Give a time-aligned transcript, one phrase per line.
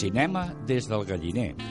[0.00, 1.69] Cinema des del galliner.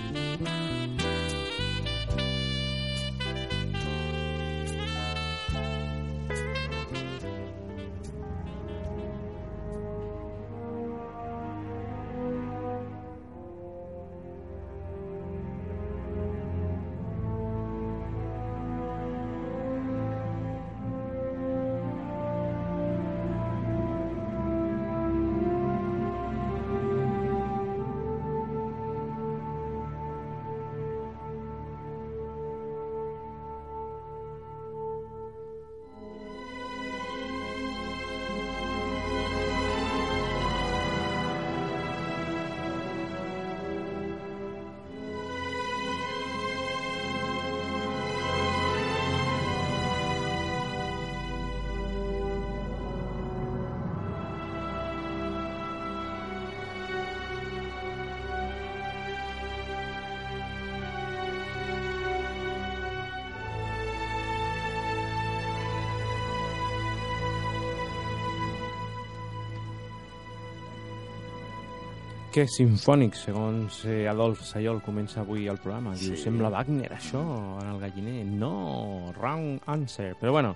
[72.39, 75.91] Què, sinfònic, segons eh, Adolf Sayol comença avui el programa.
[75.99, 76.21] Diu, Sí.
[76.23, 77.19] sembla Wagner, això,
[77.59, 78.23] en el galliner.
[78.23, 80.13] No, wrong answer.
[80.15, 80.53] Però bueno,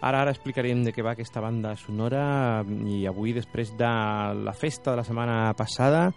[0.00, 3.88] ara ara explicarem de què va aquesta banda sonora i avui, després de
[4.44, 6.12] la festa de la setmana passada,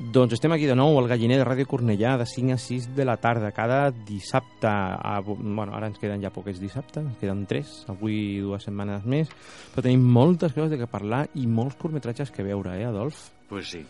[0.00, 3.04] doncs estem aquí de nou al galliner de Ràdio Cornellà de 5 a 6 de
[3.04, 4.64] la tarda, cada dissabte.
[4.66, 9.28] A, bueno, ara ens queden ja poquets dissabtes, ens queden 3, avui dues setmanes més,
[9.74, 13.28] però tenim moltes coses de què parlar i molts curtmetratges que veure, eh, Adolf?
[13.50, 13.84] Pues sí.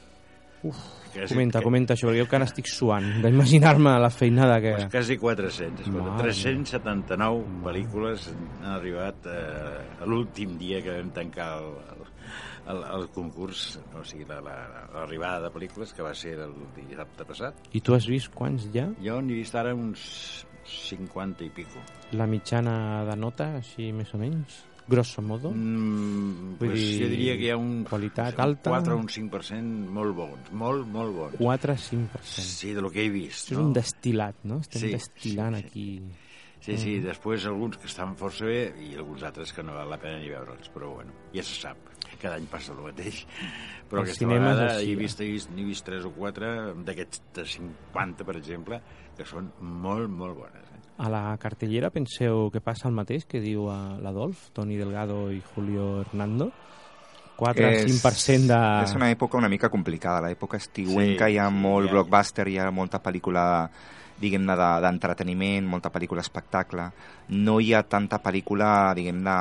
[0.64, 0.78] Uf,
[1.12, 4.72] Quasi- comenta, que- comenta això, perquè jo encara estic suant d'imaginar-me la feinada que...
[4.78, 5.86] Pues quasi 400.
[5.86, 8.30] escolta, Mare 379 pel·lícules
[8.62, 11.68] han arribat eh, a l'últim dia que vam tancar el,
[12.72, 17.24] el, el concurs, o sigui, la- la- l'arribada de pel·lícules, que va ser el dissabte
[17.28, 17.54] passat.
[17.76, 18.88] I tu has vist quants ja?
[19.04, 21.78] Jo n'he vist ara uns 50 i pico.
[22.16, 24.62] La mitjana de nota, així més o menys?
[24.86, 25.50] Grosso modo?
[25.50, 28.70] Mm, Vull pues dir, jo diria que hi ha un, qualitat un alta?
[28.74, 31.38] 4 o un 5% molt bons, molt, molt bons.
[31.40, 32.20] 4-5%.
[32.44, 33.48] Sí, de lo que he vist.
[33.48, 34.60] Això és un destil·lat, no?
[34.60, 35.66] Estem Sí, destil·lant sí, sí.
[35.72, 35.88] aquí...
[36.64, 39.98] Sí, sí, després alguns que estan força bé i alguns altres que no val la
[40.00, 41.76] pena ni veure'ls, però bueno, ja se sap,
[42.22, 43.18] cada any passa el mateix.
[43.90, 46.54] Però El aquesta vegada així, he vist, he vist, n'he vist 3 o 4
[46.86, 48.80] d'aquests de 50, per exemple,
[49.18, 50.70] que són molt, molt bones.
[50.98, 51.02] Eh?
[51.04, 55.40] A la cartellera penseu que passa el mateix que diu a l'Adolf, Toni Delgado i
[55.54, 56.52] Julio Hernando?
[57.36, 58.58] 4-5% de...
[58.84, 61.92] És una època una mica complicada, l'època estiuenca, Sí, hi ha sí, molt hi ha-
[61.96, 63.68] blockbuster, hi ha molta pel·lícula
[64.22, 66.86] diguem-ne, de- d'entreteniment, molta pel·lícula espectacle.
[67.34, 69.34] No hi ha tanta pel·lícula, diguem-ne,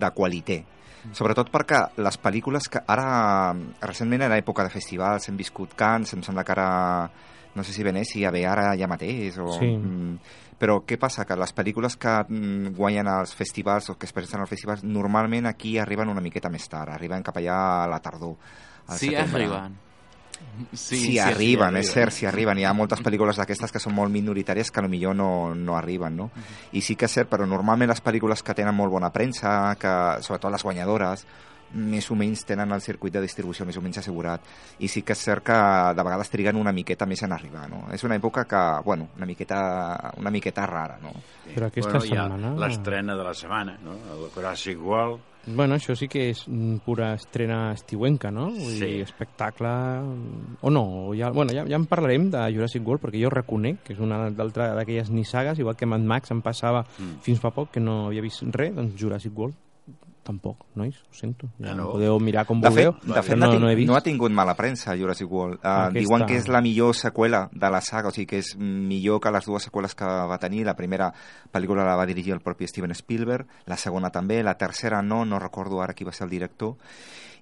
[0.00, 0.64] de qualitat.
[1.14, 3.52] Sobretot perquè les pel·lícules que ara,
[3.84, 6.66] recentment era època de festivals, hem viscut Cannes, em sembla que ara,
[7.58, 9.50] no sé si Venècia ve ara ja mateix, o...
[9.58, 9.72] Sí.
[9.74, 11.22] Mm, però què passa?
[11.26, 15.46] Que les pel·lícules que mm, guanyen als festivals o que es presenten als festivals normalment
[15.46, 18.34] aquí arriben una miqueta més tard, arriben cap allà a la tardor.
[18.88, 19.44] Sí, setembre.
[19.44, 19.78] arriben.
[20.72, 22.58] Sí, sí, arriben, és cert, sí arriben.
[22.58, 26.30] Hi ha moltes pel·lícules d'aquestes que són molt minoritàries que potser no, no arriben, no?
[26.72, 29.92] I sí que és cert, però normalment les pel·lícules que tenen molt bona premsa, que,
[30.22, 31.26] sobretot les guanyadores,
[31.74, 34.40] més o menys tenen el circuit de distribució més o menys assegurat.
[34.80, 35.52] I sí que és cert que
[35.94, 37.84] de vegades triguen una miqueta més en arribar, no?
[37.92, 41.12] És una època que, bueno, una miqueta, una miqueta rara, no?
[41.54, 43.92] Però aquesta bueno, setmana- l'estrena de la setmana, no?
[44.14, 45.20] El Jurassic World,
[45.54, 46.44] Bueno, això sí que és
[46.84, 48.50] pura estrena estiuenca, no?
[48.50, 48.84] Vull Sí.
[48.84, 49.68] dir, espectacle...
[50.60, 53.92] O no, ja, bueno, ja, ja en parlarem de Jurassic World, perquè jo reconec que
[53.94, 57.20] és una d'altra d'aquelles nissagues, igual que Mad Max em passava Mm.
[57.22, 59.54] fins fa poc, que no havia vist res, doncs Jurassic World
[60.28, 61.48] tampoc, nois, ho sento.
[61.58, 61.84] Ja Ah, no.
[61.88, 61.92] no?
[61.96, 63.88] podeu mirar com De fet, vulgueu, de però fet no, no, no he vist.
[63.88, 65.56] no ha tingut mala premsa Jurassic World.
[65.62, 68.52] Uh, Aquesta- Diuen que és la millor seqüela de la saga, o sigui que és
[68.58, 70.66] millor que les dues seqüeles que va tenir.
[70.66, 71.10] La primera
[71.50, 75.38] pel·lícula la va dirigir el propi Steven Spielberg, la segona també, la tercera no, no
[75.38, 76.76] recordo ara qui va ser el director.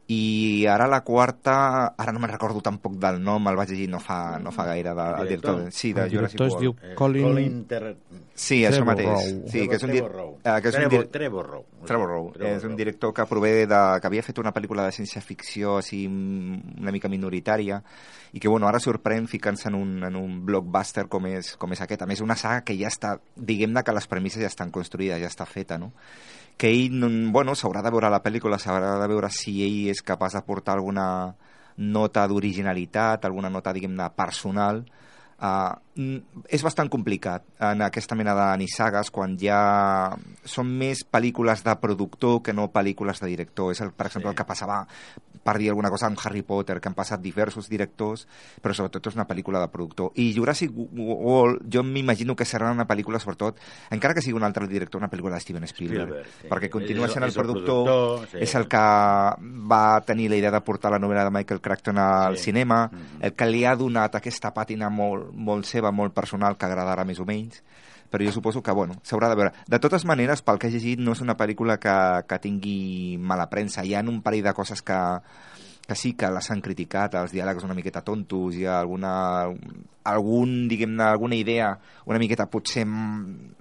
[0.08, 3.98] I ara la quarta, ara no me'n recordo tampoc del nom, el vaig llegir no
[3.98, 5.56] fa, no fa gaire, de, el Director?
[5.56, 7.24] director, sí, de El director es diu eh, Colin...
[7.26, 7.96] Colin Ter...
[8.36, 9.08] Sí, això Trevor mateix.
[9.08, 9.50] Rowe.
[9.50, 10.36] Sí, que és un, di- Trevor Rowe.
[10.44, 11.64] eh, que és un Trevor, Rowe.
[11.88, 12.52] Trevor Rowe.
[12.52, 13.80] és un director que prové de...
[14.00, 17.80] que havia fet una pel·lícula de ciència-ficció així una mica minoritària
[18.36, 21.80] i que bueno, ara sorprèn ficant-se en, un, en un blockbuster com és, com és
[21.82, 22.02] aquest.
[22.04, 25.30] A més, una saga que ja està, diguem-ne que les premisses ja estan construïdes, ja
[25.32, 25.90] està feta, no?
[26.56, 26.94] Que ell,
[27.32, 30.78] bueno, s'haurà de veure la pel·lícula, s'haurà de veure si ell és capaç de portar
[30.78, 31.06] alguna
[31.76, 34.84] nota d'originalitat, alguna nota, diguem-ne, personal,
[35.36, 40.12] Uh, mm, és bastant complicat en aquesta mena de nissagues quan ja
[40.44, 43.72] són més pel·lícules de productor que no pel·lícules de director.
[43.72, 44.34] És, el, per exemple, sí.
[44.34, 44.82] el que passava,
[45.46, 48.26] per dir alguna cosa, amb Harry Potter, que han passat diversos directors,
[48.62, 50.12] però sobretot és una pel·lícula de productor.
[50.20, 53.60] I Jurassic World, jo m'imagino que serà una pel·lícula, sobretot,
[53.94, 56.48] encara que sigui un altre director, una pel·lícula de Steven Spielberg, Spielberg sí.
[56.50, 58.42] perquè continua sent el, el productor, productor sí.
[58.44, 58.82] és el que
[59.70, 62.50] va tenir la idea de portar la novel·la de Michael Crichton al sí.
[62.50, 63.24] cinema, mm -hmm.
[63.26, 67.20] el que li ha donat aquesta pàtina molt, molt seva, molt personal, que agradarà més
[67.20, 67.62] o menys,
[68.10, 69.52] però jo suposo que, bueno, s'haurà de veure.
[69.66, 71.96] De totes maneres, pel que he llegit, no és una pel·lícula que,
[72.28, 73.84] que tingui mala premsa.
[73.84, 75.00] Hi ha un parell de coses que,
[75.86, 79.12] que sí que les han criticat, els diàlegs una miqueta tontos, ha alguna,
[80.06, 81.70] algun, diguem-ne, alguna idea
[82.06, 82.84] una miqueta potser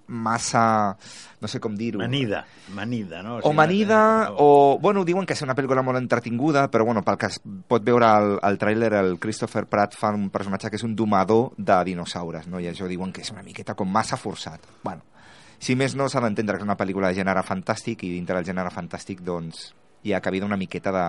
[0.08, 0.96] massa,
[1.42, 2.00] no sé com dir-ho.
[2.02, 2.44] Manida,
[2.74, 3.36] manida, no?
[3.36, 4.36] O, o sigui, manida, no.
[4.42, 4.50] o,
[4.82, 8.10] bueno, diuen que és una pel·lícula molt entretinguda, però bueno, pel que es pot veure
[8.10, 12.50] al, al tràiler, el Christopher Pratt fa un personatge que és un domador de dinosaures,
[12.50, 12.62] no?
[12.62, 14.66] I això diuen que és una miqueta com massa forçat.
[14.84, 15.06] Bueno,
[15.60, 18.50] si més no, s'ha d'entendre que és una pel·lícula de gènere fantàstic i dintre del
[18.50, 19.72] gènere fantàstic, doncs,
[20.06, 21.06] hi ha cabida una miqueta de,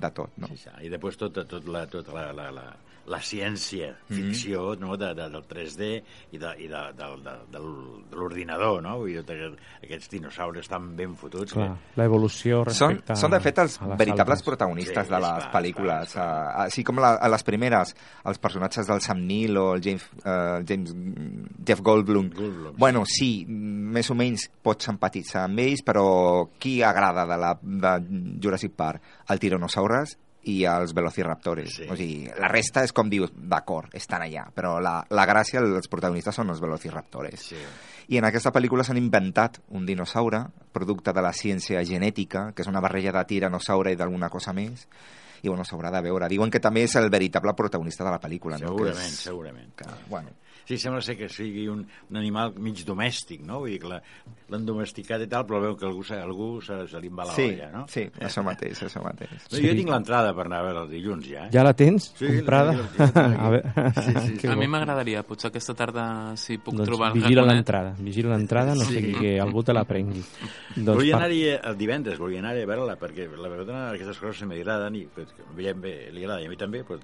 [0.00, 0.48] de tot, no?
[0.48, 0.72] Sí, sí.
[0.86, 2.66] I després tot, tot la, tota la, la, la,
[3.06, 4.16] la ciència, mhm.
[4.16, 4.80] ficció, mm -hmm.
[4.80, 6.02] no?, de, de, del 3D
[6.32, 8.98] i de, i de, de, de, de, de l'ordinador, no?
[8.98, 11.52] Vull dir, que aquests dinosaures estan ben fotuts.
[11.52, 12.00] Clar, que...
[12.00, 14.42] l'evolució respecte són, són, de fet, els veritables altres.
[14.42, 16.12] protagonistes sí, de les clar, pel·lícules.
[16.12, 16.66] Clar, clar, clar.
[16.66, 17.94] Així com la, a les primeres,
[18.24, 20.94] els personatges del Sam Neill o el James, uh, James
[21.66, 22.30] Jeff Goldblum.
[22.30, 23.44] Goldblum bueno, sí.
[23.44, 27.94] sí, més o menys pots empatitzar amb ells, però qui agrada de, la, de
[28.42, 30.16] Jurassic Park, el Tiranosaurus
[30.48, 31.76] i els Velociraptors.
[31.82, 31.86] Sí.
[31.90, 35.90] O sigui, la resta és com dius, d'acord, estan allà, però la, la gràcia, els
[35.92, 37.46] protagonistes són els Velociraptors.
[37.52, 37.60] Sí.
[38.10, 42.70] I en aquesta pel·lícula s'han inventat un dinosaure, producte de la ciència genètica, que és
[42.70, 44.86] una barreja de tiranosaure i d'alguna cosa més,
[45.42, 46.28] i bueno, s'haurà de veure.
[46.28, 48.58] Diuen que també és el veritable protagonista de la pel·lícula.
[48.60, 49.00] Segurament, no?
[49.00, 49.70] que és, segurament.
[49.76, 50.34] Que, bueno,
[50.70, 53.56] Sí, sembla ser que sigui un, un animal mig domèstic, no?
[53.64, 57.10] Vull dir que l'han domesticat i tal, però veu que algú, algú se, se li
[57.10, 57.82] va la sí, olla, no?
[57.90, 59.32] Sí, això mateix, això mateix.
[59.34, 59.64] No, sí.
[59.64, 61.48] Jo tinc l'entrada per anar a veure el dilluns, ja.
[61.48, 61.50] Eh?
[61.56, 62.12] Ja la tens?
[62.14, 62.76] Sí, comprada?
[62.78, 63.74] La, a veure.
[63.98, 64.52] Sí, sí, sí.
[64.54, 66.06] A mi m'agradaria, potser aquesta tarda,
[66.38, 67.10] si puc doncs trobar...
[67.18, 69.00] vigila l'entrada, vigila l'entrada, no sí.
[69.00, 70.22] sé que algú te la prengui.
[70.76, 74.46] Doncs volia anar-hi el divendres, volia anar-hi a veure-la, perquè la veritat aquestes coses se
[74.46, 77.02] m'agraden i pues, a ella li agrada i a mi també, però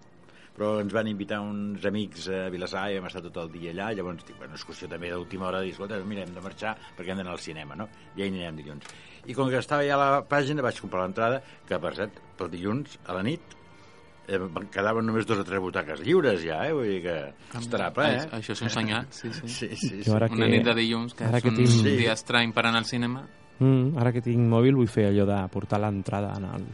[0.56, 3.90] però ens van invitar uns amics a Vilassar i hem estat tot el dia allà,
[3.98, 7.20] llavors, dic, bueno, excursió també d'última hora, dir, escolta, mira, hem de marxar perquè hem
[7.20, 7.90] d'anar al cinema, no?
[8.14, 8.88] I ja hi anirem dilluns.
[9.26, 12.50] I com que estava ja a la pàgina, vaig comprar l'entrada, que per cert, pel
[12.54, 13.56] dilluns, a la nit,
[14.28, 14.40] eh,
[14.72, 16.72] quedaven només dos o tres butaques lliures ja, eh?
[16.72, 17.16] Vull dir que
[17.60, 18.24] estarà ple, eh?
[18.38, 19.48] Això és un senyal, sí, sí.
[19.48, 20.10] sí, sí, sí.
[20.10, 21.92] Ara Una que, nit de dilluns, que ara és que un tinc...
[22.00, 23.26] dia estrany per anar al cinema.
[23.58, 26.66] Mm, ara que tinc mòbil vull fer allò de portar l'entrada en el,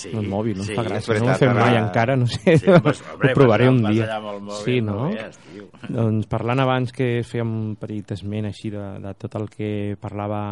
[0.00, 1.12] sí, el mòbil, no sí, em fa gràcia.
[1.12, 1.84] Veritat, no ho fem mai ara...
[1.84, 4.08] encara, no sé, sí, pues, ho provaré un dia.
[4.20, 4.98] Mòbil, sí, no?
[5.10, 5.30] no
[6.00, 9.70] doncs parlant abans que fèiem un petit esment així de, de tot el que
[10.00, 10.42] parlava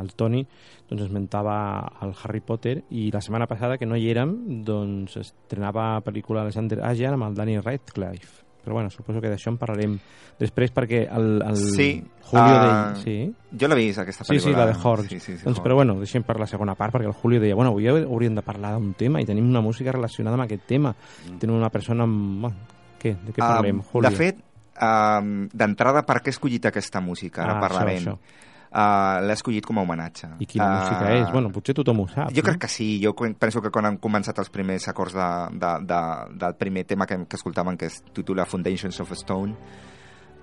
[0.00, 0.42] el Toni,
[0.88, 1.58] doncs esmentava
[2.04, 4.34] el Harry Potter i la setmana passada, que no hi érem,
[4.66, 9.56] doncs estrenava pel·lícula Alexander Ajan amb el Danny Radcliffe però bueno, suposo que d'això en
[9.56, 9.94] parlarem
[10.38, 11.88] després perquè el, el sí,
[12.28, 12.80] Julio uh, deia...
[13.00, 13.16] Sí?
[13.58, 14.44] Jo l'he vist, aquesta pel·lícula.
[14.44, 15.08] Sí, sí, la de Horns.
[15.08, 17.56] Sí, sí, sí, doncs, però bueno, deixem per la segona part perquè el Julio deia,
[17.56, 20.92] bueno, avui hauríem de parlar d'un tema i tenim una música relacionada amb aquest tema.
[20.92, 21.40] Mm.
[21.40, 22.44] Tenim una persona amb...
[22.44, 23.14] Bueno, què?
[23.24, 24.10] De què parlem, uh, Julio?
[24.10, 24.44] De fet,
[24.76, 27.46] uh, d'entrada, per què he escollit aquesta música?
[27.46, 28.04] Ara ah, parlarem.
[28.04, 30.30] Això, això uh, l'he escollit com a homenatge.
[30.38, 31.26] I quina uh, música és?
[31.34, 32.32] Bueno, potser tothom ho sap.
[32.32, 32.46] Jo no?
[32.50, 32.88] crec que sí.
[33.02, 36.00] Jo penso que quan han començat els primers acords de, de, de,
[36.44, 39.56] del primer tema que, que escoltaven, que es titula Foundations of Stone,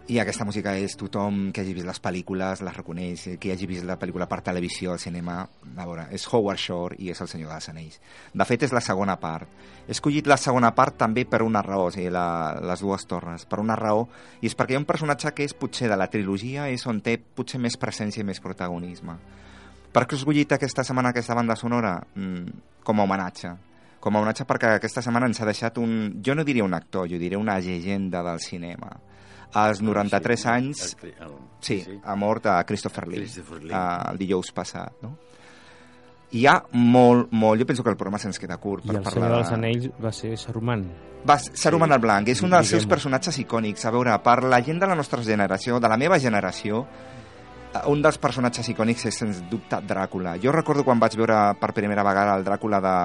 [0.08, 3.86] i aquesta música és tothom que hagi vist les pel·lícules, les reconeix, que hagi vist
[3.88, 7.50] la pel·lícula per televisió, al cinema, a veure, és Howard Shore i és El senyor
[7.50, 7.98] dels anells.
[8.30, 9.50] De fet, és la segona part.
[9.88, 12.28] He escollit la segona part també per una raó, o sigui, la,
[12.62, 14.04] les dues torres, per una raó,
[14.42, 17.02] i és perquè hi ha un personatge que és potser de la trilogia, és on
[17.02, 19.18] té potser més presència i més protagonisme.
[19.90, 21.98] Per què he escollit aquesta setmana aquesta banda sonora?
[22.14, 23.56] Mm, com a homenatge
[24.06, 26.20] com a homenatge perquè aquesta setmana ens ha deixat un...
[26.22, 28.92] Jo no diria un actor, jo diria una llegenda del cinema
[29.54, 30.96] als 93 sí, anys,
[31.62, 33.76] sí, ha mort a Christopher Lee, Christopher Lee.
[34.12, 35.16] El dijous passat, no?
[36.36, 37.62] Hi ha molt, molt...
[37.62, 40.12] Jo penso que el programa se'ns queda curt per I el Senyor dels Anells va
[40.12, 40.88] ser Saruman.
[41.26, 43.86] Va, Saruman sí, el Blanc, és un dels seus personatges icònics.
[43.88, 46.84] A veure, per la gent de la nostra generació, de la meva generació,
[47.92, 50.32] un dels personatges icònics és, sens dubte, Dràcula.
[50.42, 52.98] Jo recordo quan vaig veure per primera vegada el Dràcula de,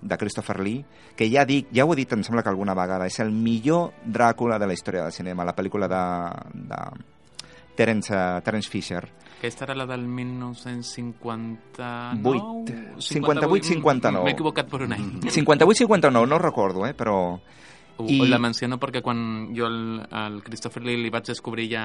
[0.00, 0.84] de Christopher Lee,
[1.16, 3.82] que ja dic, ja ho he dit, em sembla que alguna vegada, és el millor
[4.04, 6.04] Dràcula de la història del cinema, la pel·lícula de,
[6.72, 6.80] de
[7.74, 9.08] Terence, uh, Terence Fisher.
[9.38, 12.22] Aquesta era la del 1959?
[13.02, 14.24] 58-59.
[14.24, 15.20] M'he equivocat per un any.
[15.26, 17.16] 58-59, no recordo, eh, però
[18.02, 18.16] I...
[18.26, 21.84] La menciono perquè quan jo el, el Christopher Lee li vaig descobrir ja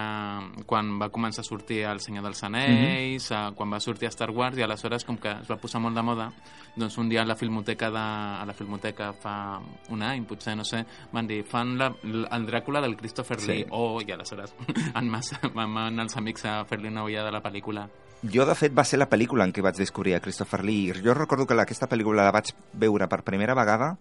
[0.65, 3.55] quan va començar a sortir El Senyor dels Anells, mm -hmm.
[3.55, 6.01] quan va sortir a Star Wars, i aleshores, com que es va posar molt de
[6.01, 6.31] moda,
[6.75, 7.97] doncs un dia a la filmoteca, de,
[8.41, 12.81] a la filmoteca fa un any, potser, no sé, van dir, fan la, el Dràcula
[12.81, 13.65] del Christopher Lee, sí.
[13.69, 14.55] oh, i aleshores
[14.95, 17.87] en massa, van anar els amics a fer-li una ullada de la pel·lícula.
[18.21, 20.91] Jo, de fet, va ser la pel·lícula en què vaig descobrir a Christopher Lee.
[21.03, 23.97] Jo recordo que aquesta pel·lícula la vaig veure per primera vegada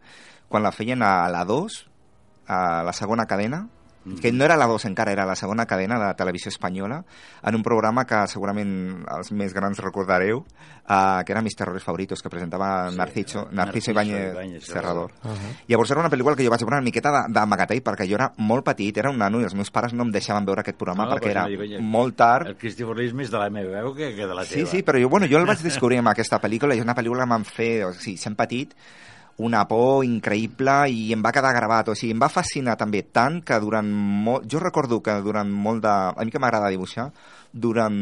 [0.49, 1.88] quan la feien a la 2,
[2.49, 3.69] a la segona cadena,
[4.05, 4.17] mm.
[4.17, 7.05] que no era la 2 encara, era la segona cadena de televisió espanyola,
[7.43, 10.41] en un programa que segurament els més grans recordareu,
[10.89, 15.13] uh, que era Mis terrores favoritos, que presentava sí, Narciso, Narciso, Narciso Ibáñez Serrador.
[15.23, 15.53] Uh -huh.
[15.69, 18.65] Llavors era una pel·lícula que jo vaig veure una miqueta d'amagatell, perquè jo era molt
[18.65, 21.13] petit, era un nano, i els meus pares no em deixaven veure aquest programa no,
[21.13, 22.47] perquè era no, molt tard.
[22.47, 24.67] El Christopher Lee és més de la meva veu que, que de la teva.
[24.67, 26.95] Sí, sí, però jo, bueno, jo el vaig descobrir amb aquesta pel·lícula, i és una
[26.95, 28.75] pel·lícula que m'han fet, o sigui, sent petit,
[29.39, 31.93] una por increïble i em va quedar gravat.
[31.93, 33.89] O sigui, em va fascinar també tant que durant
[34.27, 34.49] molt...
[34.51, 35.95] Jo recordo que durant molt de...
[36.11, 37.09] A mi que m'agrada dibuixar,
[37.53, 37.95] durant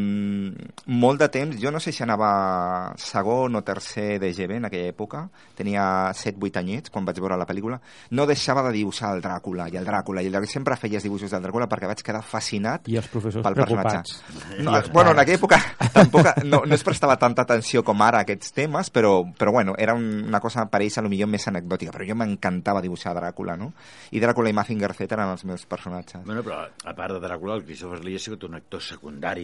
[0.87, 4.91] molt de temps, jo no sé si anava segon o tercer de GB en aquella
[4.91, 5.23] època,
[5.57, 7.79] tenia 7-8 anyets quan vaig veure la pel·lícula,
[8.11, 10.51] no deixava de dibuixar el Dràcula i el Dràcula, i el Dràcula.
[10.51, 14.17] sempre feies dibuixos del Dràcula perquè vaig quedar fascinat I els professors pel preocupats.
[14.23, 14.63] personatge.
[14.63, 15.61] No, els bueno, en aquella època
[15.93, 19.75] tampoc, no, no es prestava tanta atenció com ara a aquests temes, però, però bueno,
[19.79, 23.57] era una cosa per ells a lo millor més anecdòtica, però jo m'encantava dibuixar Dràcula,
[23.57, 23.73] no?
[24.11, 26.25] I Dràcula i Mazinger Z eren els meus personatges.
[26.27, 29.36] Bueno, però a part de Dràcula, el Christopher Lee ha sigut un actor secundari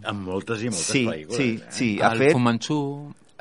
[0.00, 1.36] amb moltes i moltes sí, pel·lícules.
[1.36, 1.74] Sí, eh?
[1.78, 1.90] sí.
[2.00, 2.36] Ha el fet...
[2.36, 2.78] Fumanchu...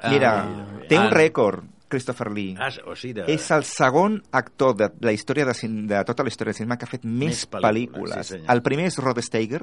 [0.09, 0.87] Mira, el...
[0.89, 2.55] té un rècord, Christopher Lee.
[2.57, 3.27] Ah, o sigui, de...
[3.29, 5.53] És el segon actor de la història de,
[5.91, 8.15] de tota la història de cinema que ha fet més, més pel·lícules.
[8.15, 8.31] pel·lícules.
[8.31, 9.61] Sí, el primer és Rod Steiger,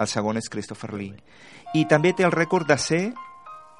[0.00, 1.12] el segon és Christopher Lee.
[1.76, 3.02] I també té el rècord de ser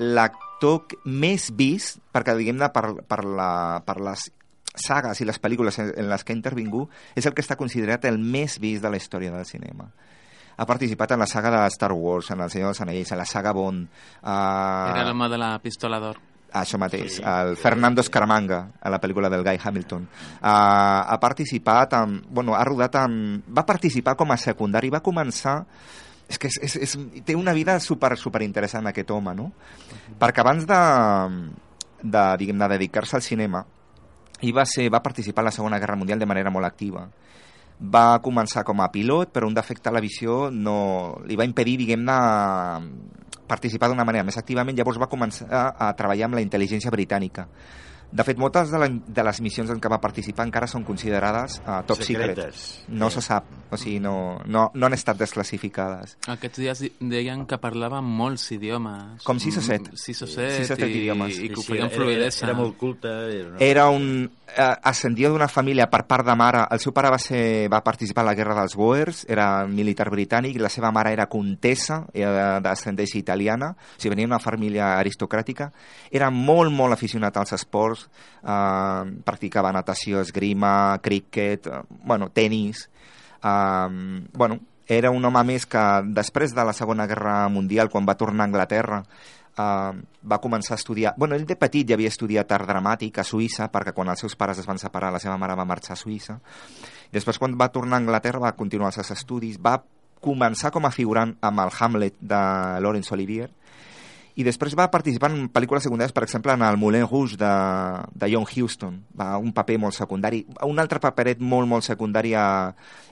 [0.01, 3.51] l'actor més vist, perquè diguem-ne per, per, la,
[3.85, 4.29] per les
[4.71, 8.21] sagues i les pel·lícules en les que ha intervingut, és el que està considerat el
[8.23, 9.91] més vist de la història del cinema
[10.61, 13.25] ha participat en la saga de Star Wars, en El Senyor dels Anells, en la
[13.25, 13.87] saga Bond.
[14.21, 14.91] Uh...
[14.93, 16.19] Era l'home de la pistola d'or.
[16.61, 17.23] Això mateix, sí.
[17.25, 20.03] el Fernando Escaramanga, a la pel·lícula del Guy Hamilton.
[20.03, 23.41] Uh, ha participat, en, bueno, ha rodat en...
[23.49, 25.63] Va participar com a secundari, va començar
[26.29, 29.49] és que és, és, és, té una vida super, super interessant aquest home, no?
[29.49, 30.19] Uh -huh.
[30.21, 30.83] Perquè abans de,
[32.03, 33.65] de, diguem, de dedicar-se al cinema,
[34.43, 37.09] i va, ser, va participar a la Segona Guerra Mundial de manera molt activa
[37.81, 41.79] va començar com a pilot, però un defecte a la visió no, li va impedir,
[41.81, 42.17] diguem-ne,
[43.51, 44.77] participar d'una manera més activament.
[44.77, 47.49] Llavors va començar a treballar amb la intel·ligència britànica
[48.13, 51.61] de fet, moltes de, la, de les missions en què va participar encara són considerades
[51.63, 52.65] uh, top Secretes.
[52.65, 52.97] secret.
[52.99, 53.21] No sí.
[53.21, 54.15] se sap, o sigui, no,
[54.51, 56.17] no, no han estat desclassificades.
[56.35, 59.23] Aquests dies deien que parlava molts idiomes.
[59.27, 59.95] Com 6 o 7.
[59.95, 61.39] 6 o 7, 6 o 7 i, idiomes.
[61.39, 62.45] i, i que ho feien fluidesa.
[62.45, 63.15] Era, era molt culte.
[63.31, 63.63] Era, no?
[63.71, 64.13] era un...
[64.51, 66.65] Eh, ascendia d'una família per part de mare.
[66.75, 70.59] El seu pare va, ser, va participar a la guerra dels Boers, era militar britànic,
[70.59, 75.71] la seva mare era contessa, era d'ascendència italiana, o sigui, venia d'una família aristocràtica.
[76.11, 78.11] Era molt, molt aficionat als esports, esports,
[78.43, 82.89] eh, practicava natació, esgrima, críquet, eh, bueno, tennis...
[83.43, 85.81] Eh, bueno, era un home més que
[86.11, 89.05] després de la Segona Guerra Mundial, quan va tornar a Anglaterra,
[89.55, 89.93] uh,
[90.27, 91.13] va començar a estudiar...
[91.17, 94.35] bueno, ell de petit ja havia estudiat art dramàtic a Suïssa, perquè quan els seus
[94.35, 96.41] pares es van separar, la seva mare va marxar a Suïssa.
[97.15, 99.77] Després, quan va tornar a Anglaterra, va continuar els seus estudis, va
[100.21, 102.43] començar com a figurant amb el Hamlet de
[102.83, 103.47] Laurence Olivier,
[104.39, 107.51] i després va participar en pel·lícules secundàries, per exemple, en el Moulin Rouge de,
[108.15, 110.45] de John Huston, va un paper molt secundari.
[110.67, 112.47] Un altre paperet molt, molt secundari a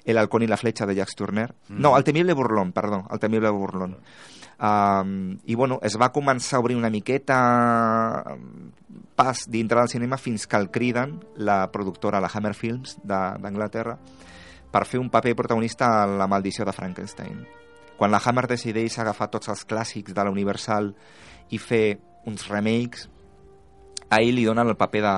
[0.08, 1.50] El halcón i la fletxa de Jacques Turner.
[1.68, 1.80] Mm.
[1.82, 3.98] No, El temible burlón, perdó, El temible burlón.
[4.58, 8.34] Um, I, bueno, es va començar a obrir una miqueta
[9.14, 13.98] pas dintre del cinema fins que el criden la productora, la Hammer Films d'Anglaterra,
[14.70, 17.46] per fer un paper protagonista a La maldició de Frankenstein
[17.98, 20.92] quan la Hammer decideix agafar tots els clàssics de la Universal
[21.50, 21.98] i fer
[22.30, 23.08] uns remakes,
[24.08, 25.16] a ell li donen el paper de,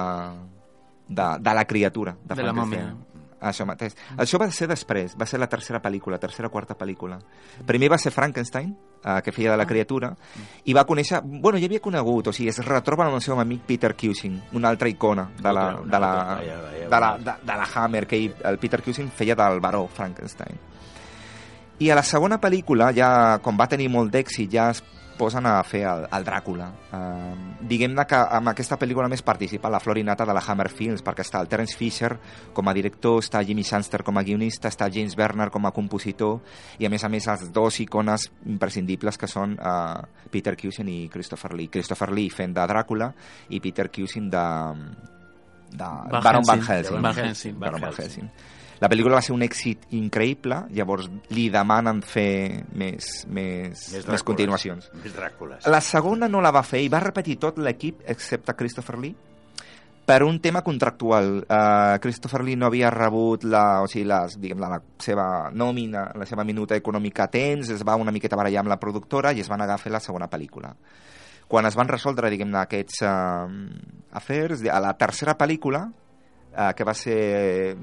[1.09, 2.17] de, de la criatura.
[2.25, 2.89] De, de la mòmia.
[3.41, 3.95] Això mateix.
[3.97, 4.21] Mm.
[4.21, 7.17] Això va ser després, va ser la tercera pel·lícula, tercera o quarta pel·lícula.
[7.67, 9.69] Primer va ser Frankenstein, eh, que feia de la ah.
[9.69, 10.11] criatura,
[10.69, 11.23] i va conèixer...
[11.25, 14.69] Bueno, ja havia conegut, o sigui, es retroba amb el seu amic Peter Cushing, una
[14.69, 16.13] altra icona de la, de la,
[16.85, 20.70] de la, de, de la Hammer, que el Peter Cushing feia del baró Frankenstein.
[21.81, 24.83] I a la segona pel·lícula, ja com va tenir molt d'èxit, ja es
[25.21, 26.67] posen a fer el, el Dràcula.
[26.97, 31.25] Uh, Diguem-ne que amb aquesta pel·lícula més participa la florinata de la Hammer Films, perquè
[31.27, 32.11] està el Terence Fisher
[32.57, 36.39] com a director, està Jimmy Shanster com a guionista, està James Werner com a compositor,
[36.81, 40.01] i a més a més els dos icones imprescindibles que són uh,
[40.33, 41.73] Peter Cushing i Christopher Lee.
[41.73, 43.13] Christopher Lee fent de Dràcula
[43.49, 44.47] i Peter Cushing de,
[45.75, 46.97] de Van Baron Van Helsing.
[46.97, 47.05] Helsing.
[47.05, 47.61] Van Helsing.
[47.61, 48.33] Van Van Helsing.
[48.81, 54.25] La pel·lícula va ser un èxit increïble, llavors li demanen fer més, més, més, Dràcules.
[54.25, 54.87] continuacions.
[55.03, 55.67] Més Dràcules.
[55.69, 59.15] La segona no la va fer i va repetir tot l'equip excepte Christopher Lee
[60.11, 61.45] per un tema contractual.
[61.45, 66.09] Uh, Christopher Lee no havia rebut la, o sigui, les, diguem, la, la seva nòmina,
[66.17, 69.45] la seva minuta econòmica a temps, es va una miqueta barallar amb la productora i
[69.45, 70.73] es van negar a fer la segona pel·lícula.
[71.51, 73.47] Quan es van resoldre, diguem aquests uh,
[74.17, 77.77] afers, a la tercera pel·lícula, uh, que va ser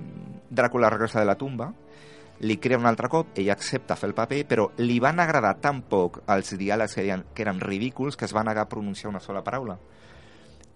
[0.49, 1.71] Dràcula regressa de la tumba,
[2.39, 5.81] li crea un altre cop, ell accepta fer el paper, però li van agradar tan
[5.89, 9.23] poc els diàlegs que, eren, que eren ridículs que es va negar a pronunciar una
[9.23, 9.77] sola paraula.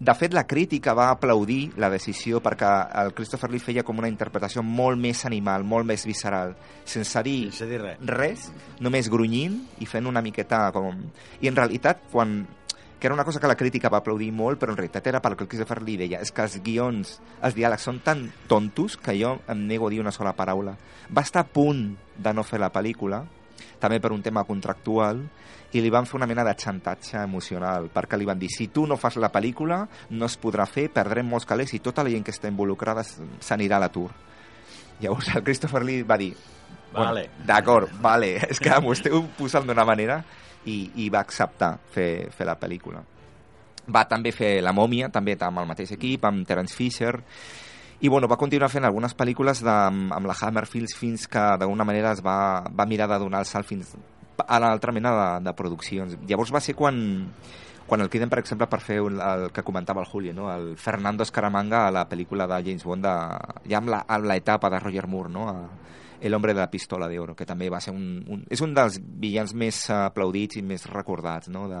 [0.02, 2.70] De fet, la crítica va aplaudir la decisió perquè
[3.04, 7.52] el Christopher Lee feia com una interpretació molt més animal, molt més visceral, sense dir
[7.52, 8.00] Sense dir res.
[8.10, 8.48] res,
[8.82, 11.04] només grunyint i fent una miqueta com...
[11.38, 12.40] I en realitat, quan
[13.02, 15.42] que era una cosa que la crítica va aplaudir molt, però en realitat era perquè
[15.42, 19.32] el Christopher Lee deia és que els guions, els diàlegs són tan tontos que jo
[19.50, 20.76] em nego a dir una sola paraula.
[21.10, 21.80] Va estar a punt
[22.14, 23.24] de no fer la pel·lícula,
[23.82, 25.24] també per un tema contractual,
[25.74, 28.86] i li van fer una mena de xantatge emocional, perquè li van dir, si tu
[28.86, 29.80] no fas la pel·lícula,
[30.14, 33.80] no es podrà fer, perdrem molts calés i tota la gent que està involucrada s'anirà
[33.80, 34.12] a l'atur.
[35.02, 36.36] Llavors el Christopher Lee va dir,
[36.92, 37.26] Vale.
[37.48, 40.22] D'acord, vale, és que m'ho esteu posant d'una manera
[40.66, 43.02] i, i va acceptar fer, fer la pel·lícula.
[43.92, 47.16] Va també fer La mòmia, també amb el mateix equip, amb Terence Fisher,
[48.02, 51.42] i bueno, va continuar fent algunes pel·lícules de, amb, amb la Hammer Films fins que
[51.58, 53.92] d'alguna manera es va, va mirar de donar el salt fins
[54.42, 56.16] a l'altra mena de, de produccions.
[56.26, 56.96] Llavors va ser quan,
[57.86, 60.48] quan el criden, per exemple, per fer el, el que comentava el Julio, no?
[60.54, 63.14] el Fernando Escaramanga a la pel·lícula de James Bond, de,
[63.70, 65.46] ja amb la- amb l'etapa de Roger Moore, no?
[65.50, 65.56] a,
[66.22, 68.44] El hombre de la pistola d'oro, que també va ser un, un...
[68.48, 71.80] És un dels villans més aplaudits i més recordats, no?, de,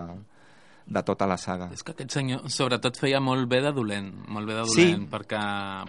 [0.92, 1.68] de tota la saga.
[1.72, 4.88] És que aquest senyor, sobretot, feia molt bé de dolent, molt bé de Sí.
[4.88, 5.42] dolent, perquè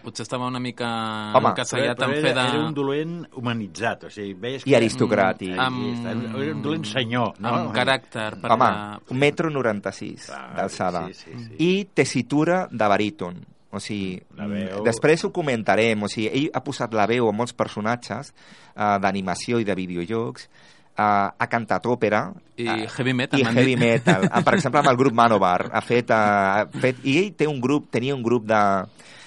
[0.04, 0.86] potser estava una mica
[1.34, 2.44] Home, casellat però en era, fer de...
[2.54, 4.70] era un dolent humanitzat, o sigui, veies que...
[4.70, 5.56] I aristocràtic.
[5.58, 7.56] Amb- Era un dolent senyor, no?
[7.58, 8.28] amb caràcter.
[8.44, 11.08] Per Home, la- un metro 96 Clar, d'alçada.
[11.10, 11.58] sí, sí, sí.
[11.58, 13.42] I tessitura de baríton.
[13.74, 15.98] O sigui, La veu- després ho comentarem.
[16.06, 18.30] O sigui, ell ha posat la veu a molts personatges
[18.76, 20.46] uh, d'animació i de videojocs,
[20.94, 22.28] uh, ha cantat òpera,
[22.62, 23.80] I eh, heavy metal, i heavy dit.
[23.82, 24.28] metal.
[24.32, 25.72] Ah, per exemple, amb el grup Manobar.
[25.74, 28.62] Ha fet, uh, ha fet, I ell té un grup, tenia un grup de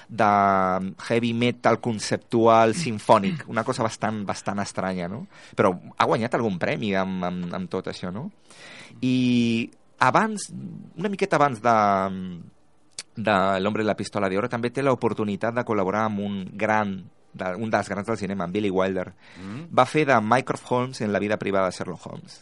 [0.06, 0.26] de
[1.08, 5.24] heavy metal conceptual sinfònic, una cosa bastant, bastant estranya, no?
[5.58, 8.28] Però ha guanyat algun premi amb, amb, amb tot això, no?
[9.02, 9.66] I
[9.98, 10.46] abans,
[10.94, 11.74] una miqueta abans de,
[13.16, 16.98] de L'Hombre de la Pistola d'Oro, també té l'oportunitat de col·laborar amb un gran
[17.36, 19.08] de, un dels grans del cinema, en Billy Wilder.
[19.42, 19.68] Mm.
[19.76, 22.40] Va fer de Mycroft Holmes en la vida privada de Sherlock Holmes.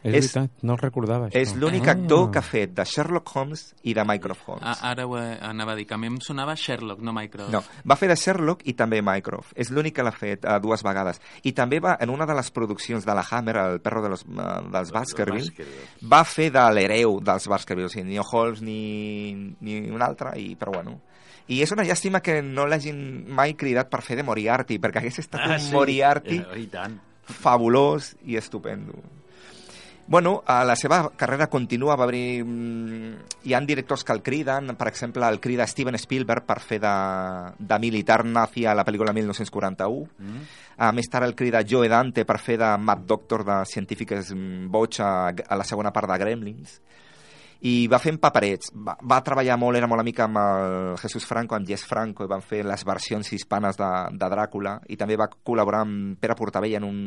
[0.00, 1.36] És, És- veritat, no el recordava, això.
[1.40, 1.90] És l'únic Ah.
[1.90, 4.62] actor que ha fet de Sherlock Holmes i de Mycroft Holmes.
[4.64, 7.50] Ah, ara ho he- anava a dir, que a mi em sonava Sherlock, no Mycroft.
[7.50, 9.52] No, va fer de Sherlock i també Mycroft.
[9.56, 11.20] És l'únic que l'ha fet uh, dues vegades.
[11.42, 14.22] I també va, en una de les produccions de la Hammer, el perro de los,
[14.22, 16.08] uh, dels Baskerville, Baskerville.
[16.08, 20.54] va fer de l'hereu dels Baskerville, o sigui, ni Holmes ni, ni un altre, i,
[20.54, 21.00] però bueno.
[21.48, 25.18] I és una llàstima que no l'hagin mai cridat per fer de Moriarty, perquè hagués
[25.18, 25.72] estat Ah, un sí.
[25.72, 27.00] Moriarty Eh, I tant.
[27.24, 28.92] fabulós i estupendo.
[30.08, 32.42] Bueno, a la seva carrera continua, va haver...
[32.42, 36.78] mm, Hi han directors que el criden, per exemple, el crida Steven Spielberg per fer
[36.80, 36.94] de,
[37.58, 40.08] de militar nazi a la pel·lícula 1941.
[40.18, 40.46] Mm.
[40.78, 44.70] A més tard el crida Joe Dante per fer de Mad Doctor de científiques mm,
[44.72, 46.80] boig a, a la segona part de Gremlins
[47.66, 48.70] i va fent paperets.
[48.86, 52.30] Va, va treballar molt, era molt amic amb el Jesús Franco, amb Jess Franco, i
[52.30, 56.78] van fer les versions hispanes de, de Dràcula, i també va col·laborar amb Pere Portabella
[56.78, 57.02] en un,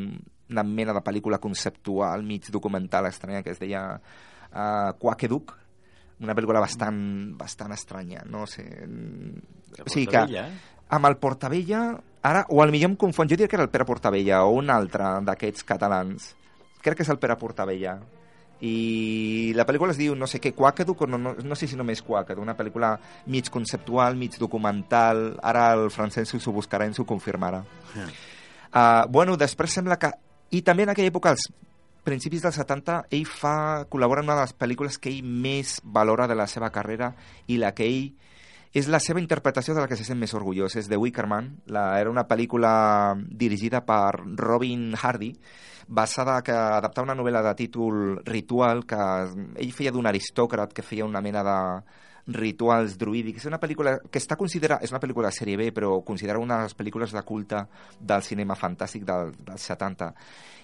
[0.52, 5.56] una mena de pel·lícula conceptual, mig documental estranya, que es deia uh, Quaqueduc,
[6.22, 7.00] una pel·lícula bastant,
[7.38, 8.68] bastant estranya, no sé...
[9.82, 10.48] O sigui que, eh?
[10.92, 11.86] amb el Portabella,
[12.28, 14.68] ara, o al millor em confon, jo diria que era el Pere Portabella o un
[14.70, 16.34] altre d'aquests catalans.
[16.84, 17.96] Crec que és el Pere Portabella.
[18.62, 21.78] I la pel·lícula es diu no sé què, Quaqueduc, o no, no, no sé si
[21.78, 22.92] només Quaqueduc, una pel·lícula
[23.26, 27.64] mig conceptual, mig documental, ara el Francesc s'ho buscarà i ens ho confirmarà.
[27.96, 28.06] Ja.
[28.72, 30.12] Uh, bueno, després sembla que...
[30.52, 31.48] I també en aquella època, als
[32.04, 33.54] principis dels 70, ell fa,
[33.90, 37.12] col·labora en una de les pel·lícules que ell més valora de la seva carrera
[37.50, 38.10] i la que ell
[38.72, 40.76] és la seva interpretació de la que se sent més orgullós.
[40.80, 41.50] És The Wicker Man.
[41.72, 42.72] La, era una pel·lícula
[43.28, 45.34] dirigida per Robin Hardy,
[45.88, 49.00] basada que adaptava una novel·la de títol Ritual, que
[49.56, 51.58] ell feia d'un aristòcrat que feia una mena de
[52.26, 53.42] rituals druídics.
[53.42, 54.82] És una pel·lícula que està considerada...
[54.84, 57.64] És una pel·lícula de sèrie B, però considerada una de les pel·lícules de culte
[57.98, 60.12] del cinema fantàstic del, dels 70.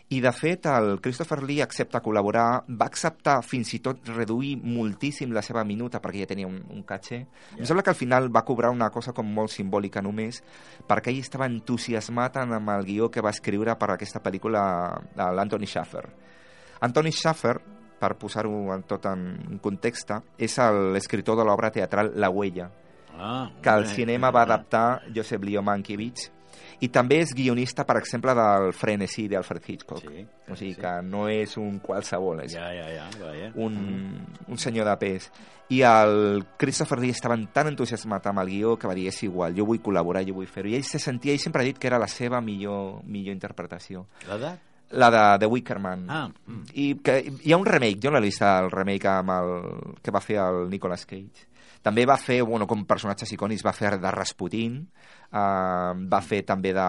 [0.09, 5.35] I, de fet, el Christopher Lee accepta col·laborar, va acceptar fins i tot reduir moltíssim
[5.37, 7.19] la seva minuta perquè ja tenia un, un caché.
[7.19, 7.59] Yeah.
[7.59, 10.41] Em sembla que al final va cobrar una cosa com molt simbòlica només,
[10.89, 14.63] perquè ell estava entusiasmat amb el guió que va escriure per aquesta pel·lícula
[15.19, 16.07] l'Anthony Schaffer.
[16.89, 17.59] Anthony Schaffer,
[17.99, 20.59] per posar-ho en tot en context, és
[20.95, 22.71] l'escriptor de l'obra teatral La Huella,
[23.19, 26.29] Ah, que al cinema va adaptar Josep Leo Mankiewicz
[26.79, 30.05] i també és guionista, per exemple, del Frenesí d'Alfred Hitchcock.
[30.05, 30.81] Sí, o sigui sí.
[30.81, 33.75] que no és un qualsevol, és Ja, ja, ja, un,
[34.47, 35.27] un senyor de pes.
[35.75, 39.57] I el Christopher Lee estava tan entusiasmat amb el guió que va dir, és igual,
[39.59, 40.71] jo vull col·laborar, jo vull fer-ho.
[40.71, 44.07] I ell se sentia, ell sempre ha dit que era la seva millor, millor interpretació.
[44.31, 44.63] L'edat?
[44.91, 46.07] La de The Wicker Man.
[46.09, 46.65] Ah, mm.
[46.81, 49.55] I que hi ha un remake, jo no l'he vist el remake amb el,
[50.03, 51.49] que va fer el Nicolas Cage.
[51.85, 54.81] També va fer, bueno, com personatges icònics, va fer de Rasputin,
[55.31, 56.89] uh, va fer també de,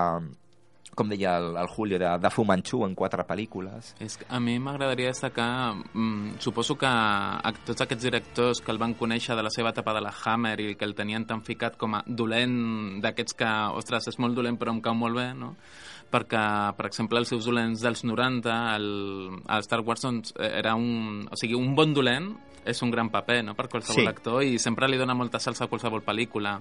[0.99, 3.93] com deia el, el Julio, de, de Fu Manchu en quatre pel·lícules.
[4.03, 8.81] És que a mi m'agradaria destacar, mm, suposo que a tots aquests directors que el
[8.81, 11.77] van conèixer de la seva etapa de la Hammer i que el tenien tan ficat
[11.79, 15.53] com a dolent d'aquests que, ostres, és molt dolent però em cau molt bé, no?
[16.11, 16.43] Perquè,
[16.77, 18.87] per exemple, els seus dolents dels 90, el,
[19.45, 21.27] el Star Wars doncs, era un...
[21.29, 22.31] O sigui, un bon dolent
[22.65, 23.55] és un gran paper no?
[23.55, 24.09] per qualsevol Sí.
[24.09, 26.59] actor i sempre li dona molta salsa a qualsevol pel·lícula.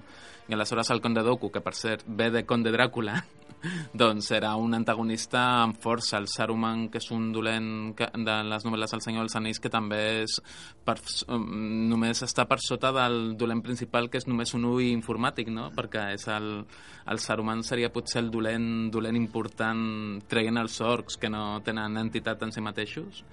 [0.49, 3.19] I aleshores el Conde Dooku, que per cert ve de Conde Dràcula,
[3.93, 8.65] doncs era un antagonista amb força, el Saruman, que és un dolent que, de les
[8.65, 10.39] novel·les del Senyor dels Anells, que també és
[10.85, 11.45] per, um,
[11.91, 15.69] només està per sota del dolent principal, que és només un ull informàtic, no?
[15.75, 16.63] perquè és el,
[17.11, 22.43] el Saruman seria potser el dolent, dolent important traient els orcs que no tenen entitat
[22.43, 23.23] en si mateixos.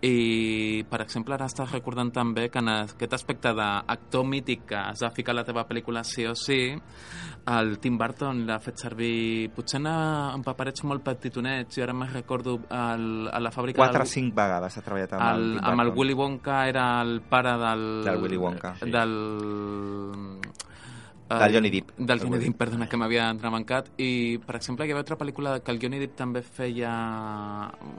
[0.00, 5.02] I, per exemple, ara estàs recordant també que en aquest aspecte d'actor mític que has
[5.04, 6.72] de ficar a la teva pel·lícula sí o sí,
[7.52, 12.56] el Tim Burton l'ha fet servir potser en, paperets molt petitonets, i ara me'n recordo
[12.64, 15.84] el, a la fàbrica Quatre o del, cinc vegades ha treballat amb el, el, amb
[15.84, 15.92] el.
[16.00, 17.86] Willy Wonka era el pare del...
[18.08, 18.74] Del Willy Wonka.
[18.80, 18.88] Sí.
[21.30, 21.38] Del...
[21.38, 21.90] Del el- Johnny Depp.
[21.96, 22.44] Del El Johnny.
[22.44, 23.92] Depp, perdona, que m'havia entrebancat.
[24.02, 26.90] I, per exemple, hi havia altra pel·lícula que el Johnny Depp també feia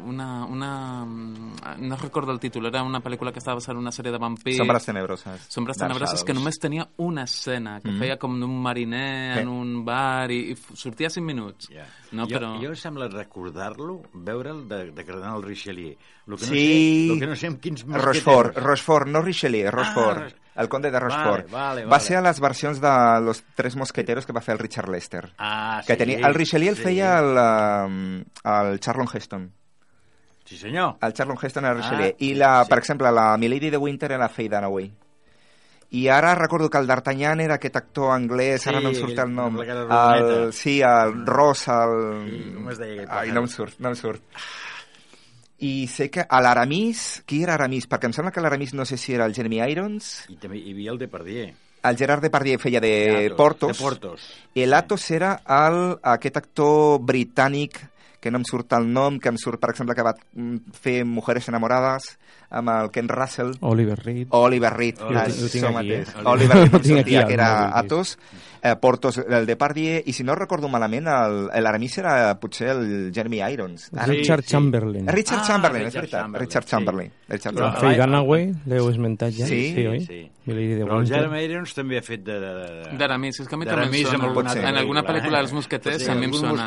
[0.05, 0.45] una...
[0.45, 4.17] una no recordo el títol, era una pel·lícula que estava basada en una sèrie de
[4.17, 4.57] vampirs.
[4.57, 5.45] Sombres tenebroses.
[5.47, 7.99] Sombres tenebroses que només tenia una escena, que Mhm.
[7.99, 9.51] feia com d'un mariner en Sí.
[9.51, 11.69] un bar i, i sortia 5 minuts.
[11.71, 11.85] Ja.
[12.11, 12.53] No, jo, però...
[12.61, 15.95] jo em sembla recordar-lo, veure'l de, de Cardenal Richelieu.
[16.27, 17.07] Lo que no Sí.
[17.07, 17.85] sé, lo que no sé amb quins.
[17.87, 20.19] Rochefort, Rochefort, no Richelieu, Rochefort.
[20.19, 21.49] Ros- el conde de Rochefort.
[21.49, 22.03] Vale, vale, Va vale.
[22.03, 22.91] ser a les versions de
[23.23, 25.31] Los Tres Mosqueteros que va fer el Richard Lester.
[25.37, 26.83] Ah, que sí, tenia, el Richelieu el sí.
[26.83, 29.51] feia el, um, el Charlton Heston.
[30.45, 30.97] Sí, senyor.
[31.01, 32.15] El Charlton Heston era el Ah, Richelieu.
[32.19, 32.69] I, la, sí.
[32.69, 34.91] per exemple, la Milady de Winter era Faye Dunaway.
[35.93, 39.17] I ara recordo que el D'Artagnan era aquest actor anglès, Sí, ara no em surt
[39.19, 39.57] el nom.
[39.59, 42.29] El, sí, el Ross, el...
[42.29, 44.23] Sí, com es deia aquell Ai, no em surt, no em surt.
[45.61, 47.85] I sé que a l'Aramis, qui era Aramis?
[47.89, 50.71] Perquè em sembla que l'Aramis no sé si era el Jeremy Irons, I també hi
[50.73, 51.51] havia el Depardieu.
[51.83, 52.91] el Gerard Depardieu feia de
[53.25, 54.25] Athos, Portos, De Portos.
[54.53, 57.79] i l'Atos era el, aquest actor britànic
[58.21, 60.99] que no em surt el nom, que em surt, per exemple, que va mm, fer
[61.09, 62.11] Mujeres enamorades
[62.51, 64.27] amb el Ken Russell, Oliver Reed.
[64.37, 66.09] Oliver Reed, tinc- això ho tinc aquí, mateix.
[66.15, 66.23] eh?
[66.25, 67.71] Oliver Reed aquí, sortia, que era sí.
[67.81, 68.17] Atos,
[68.61, 73.39] eh, Portos el Depardieu, i si no recordo malament, el- l'Aramis era potser el Jeremy
[73.53, 73.89] Irons.
[73.95, 74.51] Ara, Richard sí.
[74.51, 75.07] Chamberlain.
[75.07, 76.21] Richard Ah, Chamberlain, és Richard veritat.
[76.21, 76.69] Chamberlain, Richard sí.
[76.75, 77.11] Chamberlain.
[77.29, 77.95] Richard Però- Chamberlain.
[77.95, 79.47] Faye Dunaway, l'heu esmentat ja?
[79.47, 80.01] Sí, sí, oi?
[80.05, 80.21] sí.
[80.43, 80.53] De
[80.83, 81.05] Però el.
[81.07, 82.33] Jeremy Irons també ha fet de...
[82.41, 82.51] de,
[82.89, 84.55] de D'Aramis, és que a mi també em sona.
[84.69, 86.65] En alguna pel·lícula dels mosqueters mi em sona.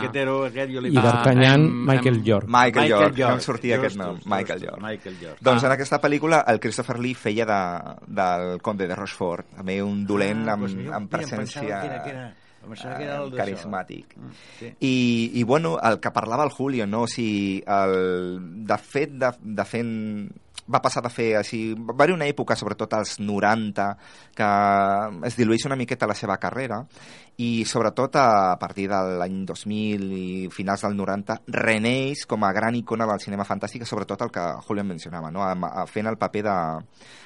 [0.94, 2.46] I Ah, d'Artagnan, em- Michael em- York.
[2.48, 3.40] Michael, York, no em York.
[3.40, 4.37] sortia aquest Justos, nom.
[4.37, 4.83] Michael justos, York.
[4.83, 5.38] Michael York.
[5.40, 5.66] Doncs Ah.
[5.66, 10.48] en aquesta pel·lícula el Christopher Lee feia de, del conde de Rochefort, també un dolent
[10.48, 13.22] Ah, amb, doncs amb mira, em presència que era- que era- em pensava que era
[13.22, 14.07] el carismàtic.
[14.16, 14.72] Mm, sí.
[14.80, 17.02] I, I, bueno, el que parlava el Julio, no?
[17.02, 20.30] O sigui, el, de fet, de, de fent
[20.70, 21.74] va passar de fer així...
[21.74, 23.88] Va haver una època, sobretot als 90,
[24.37, 24.48] que
[25.29, 26.83] es dilueix una miqueta la seva carrera
[27.42, 32.77] i sobretot a partir de l'any 2000 i finals del 90 reneix com a gran
[32.79, 35.42] icona del cinema fantàstic, sobretot el que Julio mencionava, no?
[35.42, 36.57] A, fent el paper de,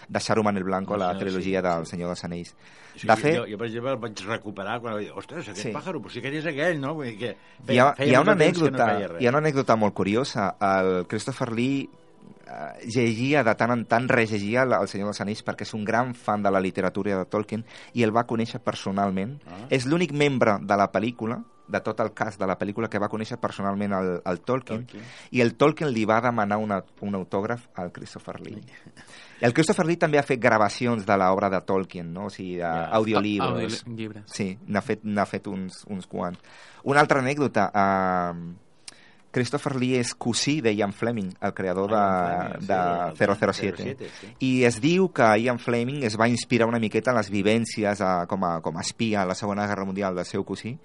[0.09, 1.91] de Saruman el Blanco a la trilogia sí, del sí.
[1.93, 2.55] Senyor dels Anells.
[2.99, 5.69] Sí, De fet, jo, jo, per exemple, el vaig recuperar quan vaig dir, ostres, aquest
[5.69, 5.75] Sí.
[5.77, 6.95] pàjaro, però sí que és aquell, no?
[6.97, 7.29] Vull dir que
[7.69, 10.49] hi ha, feia hi ha una anècdota, no feia hi ha una anècdota molt curiosa.
[10.59, 11.85] El Christopher Lee
[12.85, 16.43] llegia de tant en tant, rellegia el Senyor dels Anells perquè és un gran fan
[16.43, 19.39] de la literatura de Tolkien i el va conèixer personalment.
[19.47, 19.67] Ah.
[19.71, 23.11] És l'únic membre de la pel·lícula de tot el cas de la pel·lícula que va
[23.13, 25.03] conèixer personalment el, el Tolkien, Tolkien.
[25.37, 28.63] i el Tolkien li va demanar una, un autògraf al Christopher Lee.
[29.43, 32.27] I el Christopher Lee també ha fet gravacions de l'obra de Tolkien, no?
[32.27, 32.73] o sigui, Ja.
[32.73, 32.89] yeah.
[32.97, 33.83] audiolibres.
[33.85, 34.25] Audiolibres.
[34.33, 36.41] Sí, n'ha fet, n'ha fet uns, uns quants.
[36.89, 38.55] Una altra anècdota, uh,
[39.31, 43.37] Christopher Lee és cosí de Ian Fleming, el creador de, Ian Fleming, sí, de el
[43.37, 43.77] 007.
[43.99, 44.33] 007, sí.
[44.41, 48.27] I es diu que Ian Fleming es va inspirar una miqueta en les vivències a,
[48.27, 50.79] com, a, com a espia a la Segona Guerra Mundial del seu cosí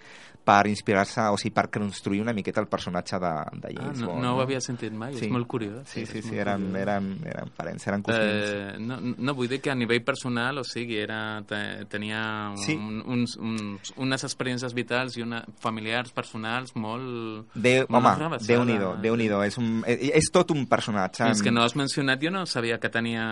[0.43, 3.29] per inspirar-se, o sigui, per construir una miqueta el personatge de,
[3.61, 4.21] de Ah, James no, Bond.
[4.25, 5.25] no ho havia sentit mai, Sí.
[5.29, 5.87] és molt curiós.
[5.87, 6.81] Sí, sí, sí, molt eren, curiós.
[6.81, 8.25] eren, eren parents, eren cosins.
[8.27, 12.75] Eh, no, no, vull dir que a nivell personal, o sigui, era, te, tenia Sí.
[12.75, 17.47] un, uns, uns, unes experiències vitals i una, familiars, personals, molt...
[17.55, 18.11] De, molt home,
[18.47, 18.77] rebaixades.
[18.77, 21.25] Déu-n'hi-do, déu nhi déu és, un, és, és tot un personatge.
[21.25, 23.25] Fins que no has mencionat, jo no sabia que tenia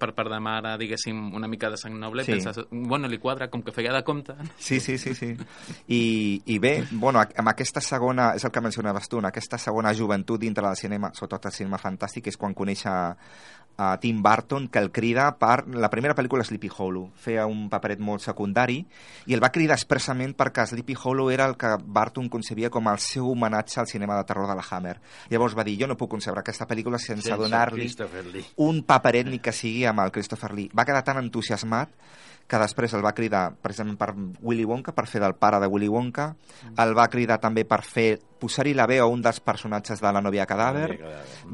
[0.00, 2.24] per part de mare, diguéssim, una mica de sang noble.
[2.24, 2.36] Sí.
[2.36, 2.44] Sí.
[2.44, 4.34] Penses, bueno, li quadra, com que feia de compte.
[4.58, 5.32] Sí, sí, sí, sí.
[5.88, 6.02] I,
[6.46, 10.40] i bé, bueno, amb aquesta segona, és el que mencionaves tu, en aquesta segona joventut
[10.40, 12.96] dintre del cinema, sobretot el cinema fantàstic, és quan coneix a,
[13.76, 15.66] a Tim Burton, que el crida per...
[15.68, 18.78] La primera pel·lícula, Sleepy Hollow, feia un paperet molt secundari,
[19.26, 23.00] i el va cridar expressament perquè Sleepy Hollow era el que Burton concebia com el
[23.04, 24.96] seu homenatge al cinema de terror de la Hammer.
[25.30, 27.90] Llavors va dir, jo no puc concebre aquesta pel·lícula sense, Sense donar-li
[28.62, 30.70] un paperet ni que sigui amb el Christopher Lee.
[30.76, 31.92] Va quedar tan entusiasmat
[32.46, 35.88] que després el va cridar precisament per Willy Wonka, per fer del pare de Willy
[35.90, 36.30] Wonka,
[36.78, 40.20] el va cridar també per fer posar-hi la veu a un dels personatges de la
[40.20, 40.98] novia cadàver.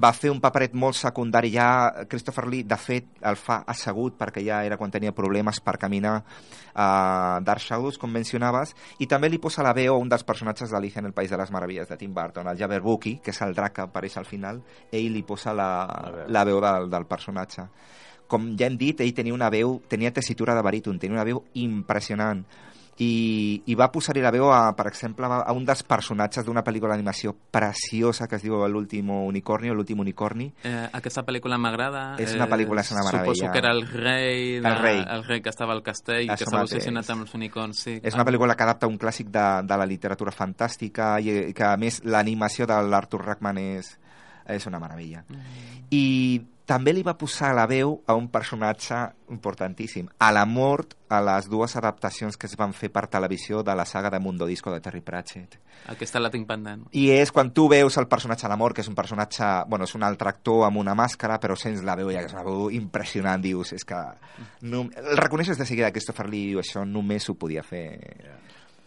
[0.02, 1.52] va fer un paperet molt secundari.
[1.52, 5.78] Ja, Christopher Lee de fet el fa assegut perquè ja era quan tenia problemes per
[5.78, 6.22] caminar
[6.74, 10.70] a Dark Shadows, com mencionaves i també li posa la veu a un dels personatges
[10.70, 13.55] d'Alicia en el País de les Meravilles de Tim Burton, el Jabberwocky, que és el
[13.55, 16.28] drac que apareix al final ell li posa la, veu.
[16.28, 17.68] la veu del, del personatge
[18.30, 21.44] com ja hem dit, ell tenia una veu, tenia tessitura de baríton, tenia una veu
[21.54, 22.44] impressionant
[23.00, 26.92] i, i va posar-hi la veu a, per exemple, a un dels personatges d'una pel·lícula
[26.92, 32.02] d'animació preciosa que es diu L'últim unicorni o L'últim unicorni Eh, aquesta pel·lícula m'agrada.
[32.20, 33.35] És una pel·lícula, és una meravella.
[33.35, 35.00] Suposo que era el rei, de, El rei.
[35.16, 37.82] el rei que estava al castell, Això que estava obsessionat amb els unicorns.
[37.87, 37.98] Sí.
[38.02, 41.76] És una pel·lícula que adapta un clàssic de, de la literatura fantàstica i que, a
[41.76, 43.96] més, l'animació de l'Arthur Rackman és,
[44.46, 45.24] és una meravella.
[45.90, 46.02] I
[46.72, 48.96] també li va posar la veu a un personatge
[49.35, 53.74] importantíssim, a la mort a les dues adaptacions que es van fer per televisió de
[53.76, 55.59] la saga de Mundo Disco de Terry Pratchett.
[55.92, 56.87] Aquesta la tinc pendent.
[56.96, 59.85] I és quan tu veus el personatge a la mort, que és un personatge, bueno,
[59.85, 62.46] és un altre actor amb una màscara, però sents la veu ja que és una
[62.46, 64.00] veu impressionant, dius, és que...
[64.62, 67.85] No, el reconeixes de seguida que Christopher Lee això només ho podia fer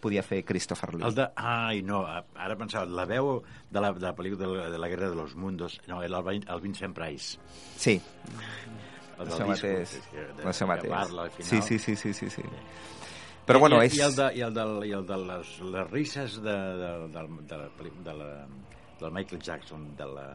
[0.00, 1.04] podia fer Christopher Lee.
[1.06, 1.28] El de...
[1.36, 4.88] Ai, no, ara pensava, la veu de la, de la pel·lícula de la, de la
[4.88, 7.38] Guerra de los Mundos, no, era el, el Vincent Price.
[7.76, 8.00] Sí,
[9.18, 9.90] El del disco, mateix.
[10.10, 10.90] que- de- que mateix.
[10.92, 11.48] Parla al final.
[11.50, 12.42] Sí, sí, sí, sí, sí, sí.
[13.46, 13.94] Però bueno, I, és...
[13.96, 17.26] I el de, i el de, i el de les, les risses de, de, de,
[17.46, 17.68] de, la,
[18.04, 18.30] de la,
[19.00, 20.26] del Michael Jackson, de la...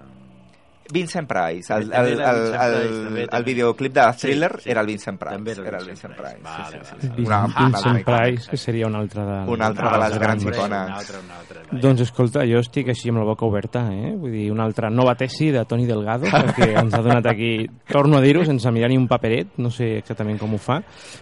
[0.92, 4.72] Vincent Price, el, el, el, el, el videoclip de Thriller Sí, sí.
[4.72, 5.36] era el Vincent Price.
[5.36, 6.38] També era el era el Vincent Price.
[6.38, 6.56] Price.
[6.56, 7.08] sí, Vale, sí, sí.
[7.08, 7.28] vale.
[7.28, 8.18] Una, una Vincent altra.
[8.18, 9.38] Price, que seria un altre de...
[9.52, 10.66] Una altra de les grans icones.
[10.68, 11.62] Una altra, una altra.
[11.72, 14.12] Doncs escolta, jo estic així amb la boca oberta, eh?
[14.20, 17.54] Vull dir, una altra nova tesi de Toni Delgado, perquè ens ha donat aquí,
[17.88, 20.82] torno a dir-ho, sense mirar ni un paperet, no sé exactament com ho fa,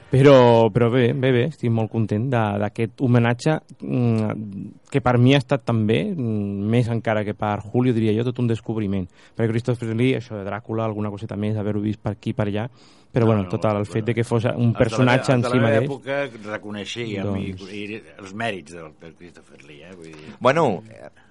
[0.09, 5.39] però, però bé, bé, bé, estic molt content d'aquest homenatge mm, que per mi ha
[5.41, 9.07] estat també, mm, més encara que per Julio, diria jo, tot un descobriment.
[9.37, 12.47] Perquè Christopher Lee, això de Dràcula, alguna coseta més, haver-ho vist per aquí i per
[12.47, 12.69] allà,
[13.11, 13.93] però No, bueno, no, total, el bueno.
[13.93, 15.89] fet de que fos un de personatge en si de mateix...
[15.89, 16.17] època
[16.51, 19.95] reconeixíem Doncs- i, i els mèrits del, del Christopher Lee, eh?
[19.95, 20.35] Vull dir...
[20.39, 20.83] Bueno,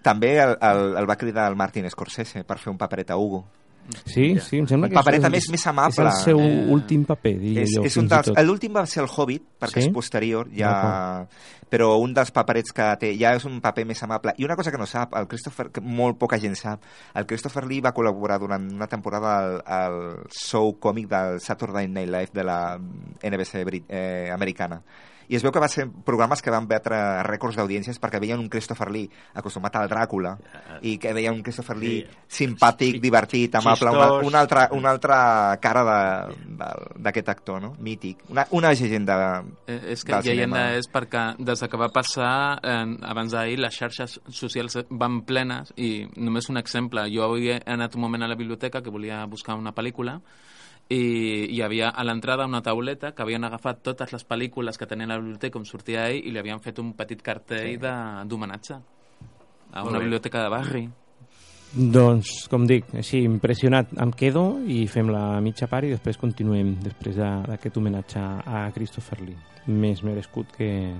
[0.02, 3.44] també el, el, el va cridar el Martin Scorsese per fer un paperet a Hugo.
[4.04, 5.92] Sí, sí, em sembla que papereta és, més- més amable.
[5.94, 9.02] És el seu Eh, últim paper, diria És, jo, és un dels, l'últim va ser
[9.02, 9.86] el Hobbit, perquè Sí?
[9.88, 11.26] és posterior, ja,
[11.70, 14.32] però un dels paperets que té ja és un paper més amable.
[14.38, 16.80] I una cosa que no sap, el Christopher, que molt poca gent sap,
[17.14, 22.08] el Christopher Lee va col·laborar durant una temporada al, al show còmic del Saturday Night
[22.08, 22.78] Live de la
[23.22, 24.82] NBC eh, americana.
[25.28, 28.48] I es veu que va ser programes que van batre rècords d'audiències perquè veien un
[28.48, 30.36] Christopher Lee acostumat al Dràcula
[30.82, 32.46] i que veien un Christopher Lee Sí.
[32.46, 33.00] simpàtic, Sí.
[33.00, 37.74] divertit, amable, una, una, altra, una altra cara de- de- d'aquest actor, no?
[37.78, 38.24] Mític.
[38.30, 42.96] Una, una llegenda Eh, és que del llegenda és perquè des que va passar eh,
[43.02, 47.94] abans d'ahir les xarxes socials van plenes i només un exemple, jo avui he anat
[47.94, 50.20] un moment a la biblioteca que volia buscar una pel·lícula
[50.90, 55.04] i hi havia a l'entrada una tauleta que havien agafat totes les pel·lícules que tenia
[55.04, 58.78] a la biblioteca on sortia ell i li havien fet un petit cartell de- d'homenatge
[59.72, 60.88] a una biblioteca de barri.
[61.76, 66.78] Doncs, com dic, així impressionat em quedo i fem la mitja part i després continuem
[66.80, 69.36] després de- d'aquest homenatge a Christopher Lee.
[69.66, 70.94] Més merescut que,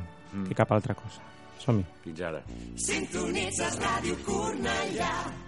[0.46, 1.22] que cap altra cosa.
[1.59, 1.85] Som-hi.
[2.05, 2.42] Fins ara.
[2.77, 5.47] Sintonitzes Ràdio Cornellà.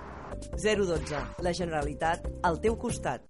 [0.55, 1.19] 012.
[1.43, 3.27] La Generalitat al teu costat.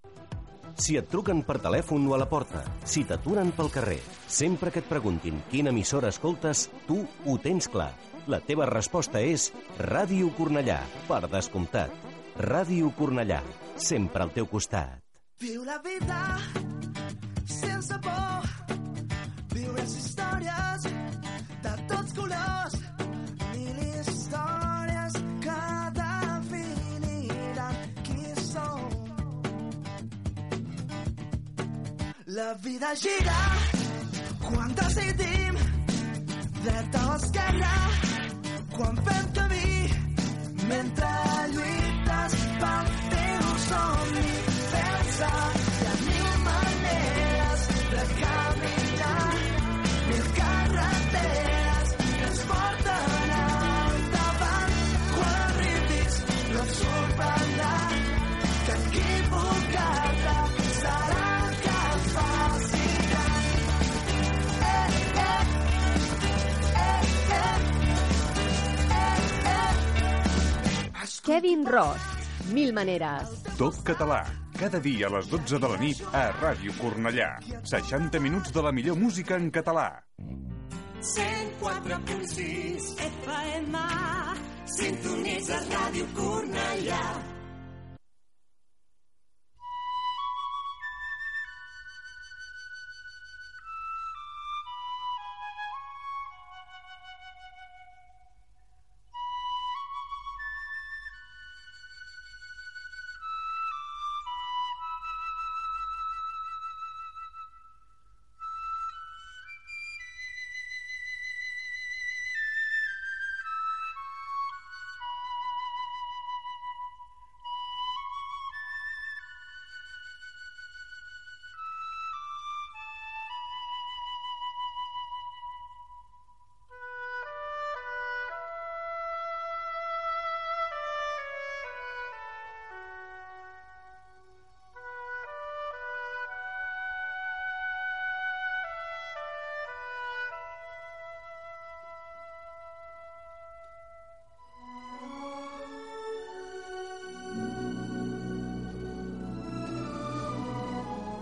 [0.81, 4.79] Si et truquen per telèfon o a la porta, si t'aturen pel carrer, sempre que
[4.81, 7.91] et preguntin quina emissora escoltes, tu ho tens clar.
[8.31, 11.93] La teva resposta és Ràdio Cornellà, per descomptat.
[12.41, 13.41] Ràdio Cornellà,
[13.75, 15.01] sempre al teu costat.
[15.41, 16.21] Viu la vida
[17.45, 18.77] sense por.
[19.53, 20.87] Viu les històries
[21.65, 22.80] de tots colors.
[32.33, 33.39] La vida gira.
[34.39, 35.55] Quan decidim
[36.63, 37.73] dreta o esquerra.
[38.71, 39.71] Quan fem camí
[40.69, 41.09] mentre
[41.55, 44.31] lluites pel teu somni
[44.71, 45.31] pensa
[45.65, 47.65] hi ha mil maneres
[47.95, 49.33] de caminar
[50.07, 52.80] mil carreteres que ens porten
[71.23, 72.01] Kevin Ross,
[72.49, 73.29] Mil maneres.
[73.57, 74.23] Tot català.
[74.57, 77.27] Cada dia a les 12 de la nit a Ràdio Cornellà.
[77.69, 80.01] 60 minuts de la millor música en català.
[81.01, 83.85] 104.6 FM
[84.77, 87.05] Sintonitzes Ràdio Cornellà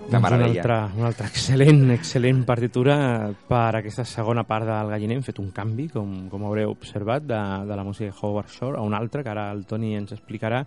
[0.10, 0.62] De Doncs una meravella.
[0.64, 2.96] altra, una altra excel·lent, excel·lent partitura
[3.48, 5.20] per aquesta segona part del Galliner.
[5.20, 8.80] Hem fet un canvi, com, com haureu observat, de, de la música de Howard Shore
[8.80, 10.64] a una altra, que ara el Toni ens explicarà.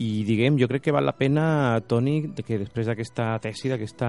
[0.00, 4.08] I diguem, jo crec que val la pena, Toni, que després d'aquesta tesi, d'aquesta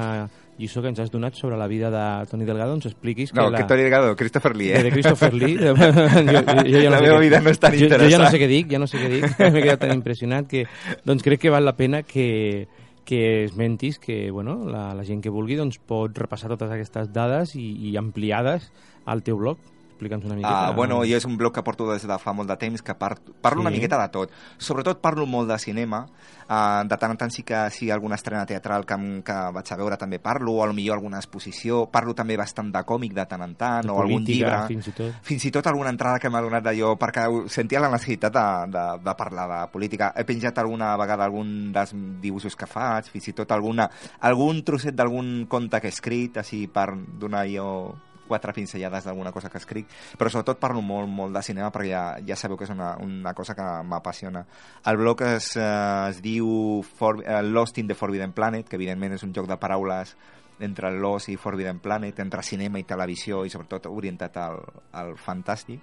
[0.57, 3.33] lliçó que ens has donat sobre la vida de Toni Delgado, ens expliquis...
[3.35, 4.83] No, que, que Toni Delgado, Christopher Lee, eh?
[4.87, 5.57] De Christopher Lee.
[5.67, 8.21] jo, jo ja no La sé meva què- vida no és tan jo, Jo ja
[8.23, 9.27] no sé què dic, ja no sé què dic.
[9.51, 10.63] M'he quedat tan impressionat que...
[11.03, 12.69] Doncs crec que val la pena que,
[13.12, 17.58] que esmentis que bueno, la, la gent que vulgui doncs, pot repassar totes aquestes dades
[17.60, 18.69] i, i ampliades
[19.04, 19.60] al teu blog.
[20.01, 20.67] Explica'ns una miqueta.
[20.67, 22.95] Ah, bueno, jo és un blog que porto des de fa molt de temps, que
[22.97, 23.67] par parlo Sí.
[23.67, 24.31] una miqueta de tot.
[24.57, 26.07] Sobretot parlo molt de cinema,
[26.49, 29.77] uh, de tant en tant sí que sí alguna estrena teatral que, que vaig a
[29.77, 33.53] veure també parlo, o millor alguna exposició, parlo també bastant de còmic de tant en
[33.55, 34.67] tant, De o algun política, llibre.
[34.73, 35.13] fins i tot.
[35.21, 38.85] Fins i tot alguna entrada que m'ha donat d'allò, perquè sentia la necessitat de, de,
[39.05, 40.13] de parlar de política.
[40.15, 43.87] He penjat alguna vegada algun dels dibuixos que faig, fins i tot alguna,
[44.21, 47.93] algun trosset d'algun conte que he escrit, així per donar jo
[48.31, 52.03] quatre pinzellades d'alguna cosa que escric, però sobretot parlo molt, molt de cinema perquè ja,
[52.25, 54.45] ja sabeu que és una, una cosa que m'apassiona.
[54.87, 59.17] El blog es, eh, es diu For, eh, Lost in the Forbidden Planet, que evidentment
[59.17, 60.15] és un joc de paraules
[60.61, 64.61] entre Lost i Forbidden Planet, entre cinema i televisió i sobretot orientat al,
[64.97, 65.81] al fantàstic.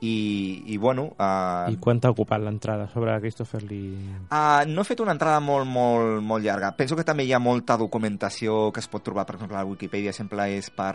[0.00, 1.10] I, i bueno...
[1.20, 3.98] Uh, I quant t'ha ocupat l'entrada sobre Christopher Lee?
[4.32, 6.70] Uh, no he fet una entrada molt, molt, molt llarga.
[6.78, 9.68] Penso que també hi ha molta documentació que es pot trobar, per exemple, a la
[9.68, 10.94] Wikipedia sempre és per...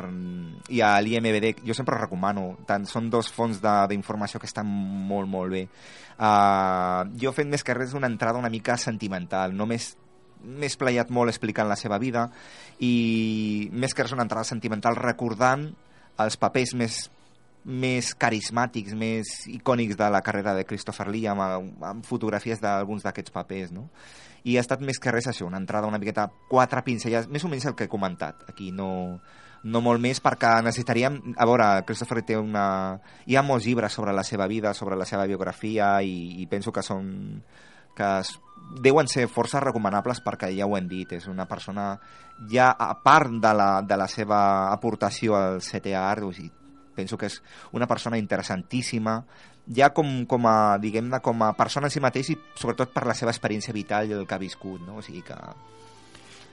[0.73, 2.47] I a l'IMBD, jo sempre recomano.
[2.65, 5.67] Tant, són dos fonts de- d'informació que estan molt, molt bé.
[6.17, 9.53] Uh, jo he fet més que res una entrada una mica sentimental.
[9.53, 9.77] No m'he
[10.45, 12.27] m'he esplayat molt explicant la seva vida
[12.83, 15.71] i més que res una entrada sentimental recordant
[16.21, 16.97] els papers més
[17.65, 23.33] més carismàtics, més icònics de la carrera de Christopher Lee, amb, amb fotografies d'alguns d'aquests
[23.33, 23.89] papers, no?
[24.45, 27.49] I ha estat més que res això, una entrada una miqueta, quatre pincellades, més o
[27.49, 28.45] menys el que he comentat.
[28.51, 29.17] Aquí no,
[29.65, 31.17] no molt més perquè necessitaríem...
[31.41, 32.65] A veure, Christopher té una...
[33.25, 36.71] Hi ha molts llibres sobre la seva vida, sobre la seva biografia i, i penso
[36.71, 37.09] que són...
[37.97, 38.35] que es,
[38.81, 41.95] deuen ser força recomanables perquè ja ho hem dit, és una persona
[42.51, 44.39] ja a part de la, de la seva
[44.71, 46.51] aportació al setè art, o sigui,
[46.95, 47.41] penso que és
[47.75, 49.19] una persona interessantíssima
[49.75, 53.17] ja com, com a, diguem-ne, com a persona en si mateix i sobretot per la
[53.17, 54.99] seva experiència vital i el que ha viscut, no?
[55.01, 55.39] O sigui que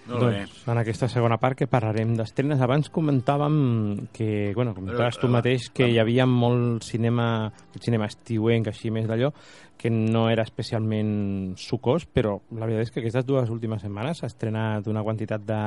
[0.02, 2.58] Molt doncs, en aquesta segona part que parlarem d'estrenes.
[2.64, 8.66] Abans comentàvem que, bueno, comentaves tu mateix que hi havia molt cinema, el cinema estiuenc,
[8.72, 9.30] així més d'allò,
[9.78, 14.30] que no era especialment sucós, però la veritat és que aquestes dues últimes setmanes s'ha
[14.30, 15.62] estrenat una quantitat de,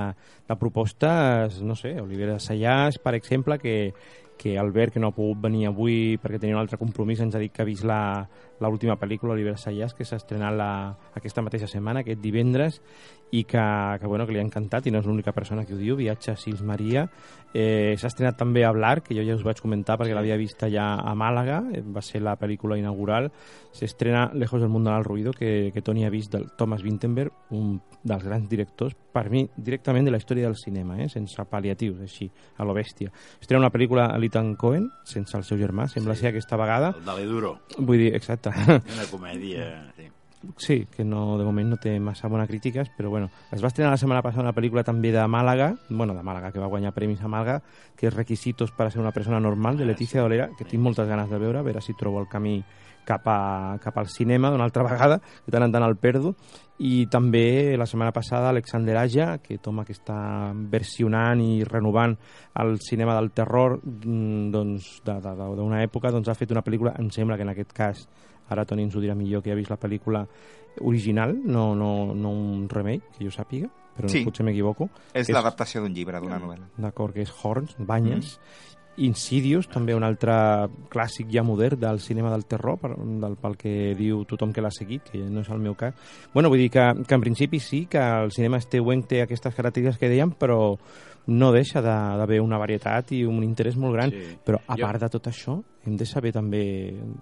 [0.47, 3.93] de propostes, no sé, Olivera Sayas, per exemple, que,
[4.37, 7.41] que Albert, que no ha pogut venir avui perquè tenia un altre compromís, ens ha
[7.41, 10.69] dit que ha vist l'última pel·lícula, Oliver Sayas, que s'ha estrenat la,
[11.15, 12.81] aquesta mateixa setmana, aquest divendres,
[13.31, 15.79] i que, que, bueno, que li ha encantat, i no és l'única persona que ho
[15.79, 17.05] diu, Viatge a Sils Maria.
[17.55, 20.15] Eh, s'ha estrenat també a Blar, que jo ja us vaig comentar perquè sí.
[20.17, 23.31] l'havia vist allà a Màlaga, eh, va ser la pel·lícula inaugural.
[23.75, 27.79] S'estrena Lejos del mundo del ruido, que, que Toni ha vist del Thomas Vinterberg, un
[28.03, 31.09] dels grans directors, per mi, directament de la història del cinema, eh?
[31.09, 32.29] sense pal·liatius, així,
[32.59, 33.11] a lo bèstia.
[33.39, 36.25] Estrena una pel·lícula l'Ethan Cohen, sense el seu germà, sembla sí.
[36.25, 36.91] ser aquesta vegada.
[36.97, 37.55] El Dale Duro.
[37.77, 38.51] Vull dir, exacte,
[38.97, 40.11] una comèdia, sí.
[40.57, 43.91] Sí, que no, de moment no té massa bones crítiques, però bueno, es va estrenar
[43.93, 47.21] la setmana passada una pel·lícula també de Màlaga, bueno, de Màlaga, que va guanyar premis
[47.21, 47.61] a Màlaga,
[47.97, 51.09] que és Requisitos per a ser una persona normal, de Letícia Dolera, que tinc moltes
[51.09, 52.59] ganes de veure, a veure si trobo el camí
[53.05, 56.35] cap, a, cap al cinema d'una altra vegada, de tant en tant el perdo,
[56.83, 62.17] i també la setmana passada Alexander Aja, que toma que està versionant i renovant
[62.61, 67.37] el cinema del terror mm, doncs, d'una època, doncs ha fet una pel·lícula, em sembla
[67.39, 68.05] que en aquest cas
[68.49, 70.25] ara Toni ens ho dirà millor que ha vist la pel·lícula
[70.81, 74.25] original, no, no, no un remake, que jo sàpiga, però sí.
[74.27, 74.89] potser m'equivoco.
[75.15, 76.67] És l'adaptació d'un llibre, d'una novel·la.
[76.83, 78.74] D'acord, que és Horns, Banyes, mm.
[78.97, 80.33] Insidious, també un altre
[80.91, 84.71] clàssic ja modern del cinema del terror, per, del, pel que diu tothom que l'ha
[84.71, 85.97] seguit, que no és el meu cas.
[86.33, 89.99] Bueno, vull dir que, que en principi sí que el cinema esteuenc té aquestes característiques
[89.99, 90.77] que dèiem, però
[91.27, 94.13] no deixa d'haver de, una varietat i un interès molt gran.
[94.13, 94.37] Sí.
[94.45, 94.85] Però a jo...
[94.85, 95.59] part de tot això,
[95.89, 96.61] hem de saber també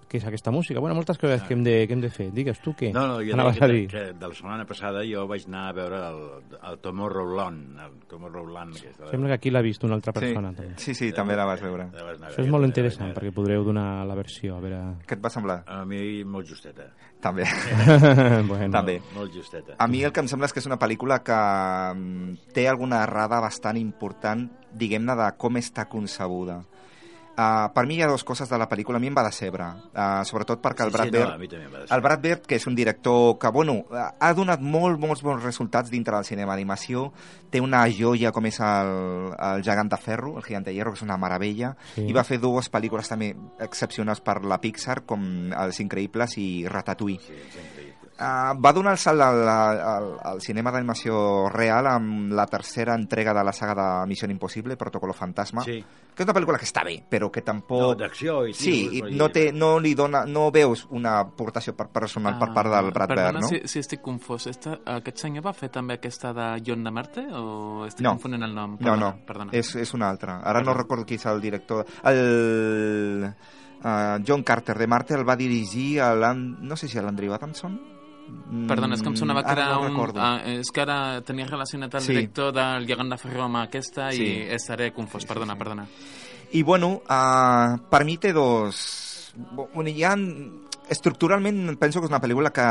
[0.08, 0.80] què és aquesta música.
[0.80, 2.28] Bueno, moltes coses que, hem de, que hem de fer.
[2.34, 3.86] Digues tu què no, no, jo anaves a dir.
[3.92, 6.20] Que, de la setmana passada jo vaig anar a veure el,
[6.70, 7.80] el Tomorrowland.
[7.86, 9.10] El Tomorrowland que de...
[9.10, 10.52] Sembla que aquí l'ha vist una altra persona.
[10.52, 10.78] Sí, també.
[10.86, 11.88] sí, sí també la vas veure.
[11.94, 14.58] La vas Això és molt interessant, perquè podreu donar la versió.
[14.58, 14.82] A veure...
[15.04, 15.60] Què et va semblar?
[15.70, 16.88] A mi molt justeta.
[17.24, 17.46] També.
[18.50, 18.70] bueno.
[18.74, 18.98] també.
[19.00, 19.78] Molt, molt justeta.
[19.78, 21.40] A mi el que em sembla és que és una pel·lícula que
[21.94, 26.62] mm, té alguna errada bastant important, diguem-ne, de com està concebuda.
[27.34, 29.66] Uh, per mi hi ha dues coses de la pel·lícula, a mi em va decebre,
[29.90, 33.40] uh, sobretot perquè el Brad sí, Bird, no, el Brad Bird, que és un director
[33.42, 37.08] que, bueno, ha donat molt, molts bons resultats dintre del cinema d'animació,
[37.50, 38.94] té una joia com és el,
[39.34, 42.06] el gegant de ferro, el gigant de hierro, que és una meravella, sí.
[42.06, 43.32] i va fer dues pel·lícules també
[43.66, 47.18] excepcionals per la Pixar, com Els Increïbles i Ratatouille.
[47.18, 52.94] Sí, Uh, va donar el salt al, al, al cinema d'animació real amb la tercera
[52.94, 55.80] entrega de la saga de Missió Impossible, Protocolo Fantasma, sí.
[56.14, 57.80] que és una pel·lícula que està bé, però que tampoc...
[57.82, 58.52] No, d'acció i...
[58.54, 60.20] Sí, i no, té, no li dona...
[60.30, 63.48] No veus una aportació per personal ah, per part del Brad Bird, no?
[63.50, 64.46] Si, si estic confós.
[64.52, 68.12] Esta, aquest senyor va fer també aquesta de John de Marte o estic no.
[68.14, 68.76] confonent el nom?
[68.78, 69.56] Perdona, no, no, perdona.
[69.58, 70.36] És, és una altra.
[70.38, 70.70] Ara perdona.
[70.70, 71.82] no recordo qui és el director.
[72.06, 73.26] El...
[73.84, 77.74] Uh, John Carter de Marte el va dirigir a no sé si a l'Andrew Adamson
[78.68, 80.12] Perdona, és que em sonava que era no un...
[80.20, 82.12] Ah, és que ara tenia relacionat el Sí.
[82.14, 84.22] director del Gegant de Ferro amb aquesta Sí.
[84.24, 85.86] i estaré confós, perdona, perdona.
[86.52, 89.32] I bueno, uh, per mi té dos...
[89.56, 90.14] Bueno, hi ha...
[90.86, 92.64] Estructuralment penso que és una pel·lícula que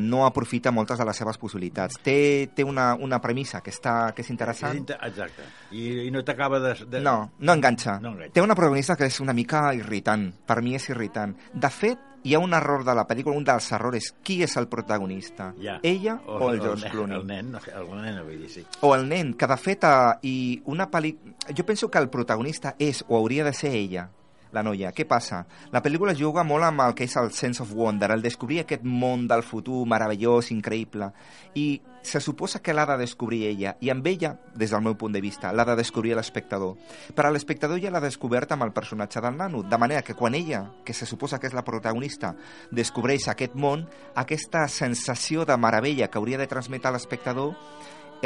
[0.00, 1.98] no aprofita moltes de les seves possibilitats.
[2.02, 4.72] Té, té una, una premissa que, està, que és interessant.
[4.72, 5.44] És inter- Exacte.
[5.76, 7.02] I, i no t'acaba de, de...
[7.04, 7.98] No, no enganxa.
[8.00, 8.32] No enganxa.
[8.32, 10.30] Té una protagonista que és una mica irritant.
[10.48, 11.36] Per mi és irritant.
[11.52, 14.10] De fet, hi ha un error de la pel·lícula, un dels errors.
[14.24, 15.50] Qui és el protagonista?
[15.60, 15.78] Ja.
[15.82, 17.18] Ella o, el George Clooney?
[17.18, 18.64] El nen, el nen, vull dir, sí.
[18.86, 20.36] o el nen, que de fet, eh, i
[20.72, 21.14] una pel·li...
[21.56, 24.08] jo penso que el protagonista és o hauria de ser ella,
[24.52, 24.92] la noia.
[24.92, 25.44] Què passa?
[25.72, 28.84] La pel·lícula juga molt amb el que és el sense of wonder, el descobrir aquest
[28.84, 31.12] món del futur meravellós, increïble.
[31.54, 31.68] I
[32.02, 35.20] se suposa que l'ha de descobrir ella, i amb ella, des del meu punt de
[35.20, 36.76] vista, l'ha de descobrir l'espectador.
[37.14, 40.64] Però l'espectador ja l'ha descobert amb el personatge del nano, de manera que quan ella,
[40.84, 42.34] que se suposa que és la protagonista,
[42.70, 47.56] descobreix aquest món, aquesta sensació de meravella que hauria de transmetre a l'espectador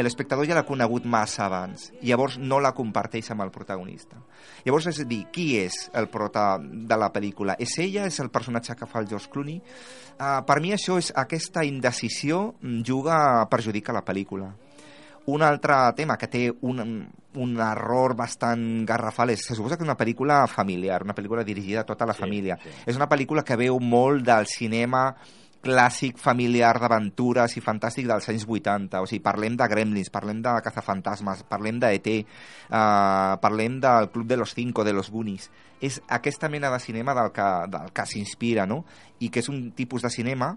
[0.03, 4.17] l'espectador ja l'ha conegut massa abans, i llavors no la comparteix amb el protagonista.
[4.65, 7.55] Llavors, és a dir, qui és el prota de la pel·lícula?
[7.59, 8.07] És ella?
[8.11, 9.61] És el personatge que fa el George Clooney?
[10.19, 14.51] Uh, per mi això és aquesta indecisió mm, juga a perjudicar la pel·lícula.
[15.27, 16.81] Un altre tema que té un,
[17.41, 21.81] un error bastant garrafal és, se suposa que és una pel·lícula familiar, una pel·lícula dirigida
[21.81, 22.59] a tota la Sí, família.
[22.63, 22.69] sí.
[22.85, 25.15] És una pel·lícula que veu molt del cinema
[25.65, 29.01] clàssic familiar d'aventures i fantàstic dels anys 80.
[29.03, 34.29] O sigui, parlem de Gremlins, parlem de Cazafantasmes, parlem de E.T., uh, parlem del Club
[34.31, 35.51] de los Cinco, de los Goonies.
[35.81, 38.85] És aquesta mena de cinema del que, del que s'inspira, no?
[39.21, 40.55] I que és un tipus de cinema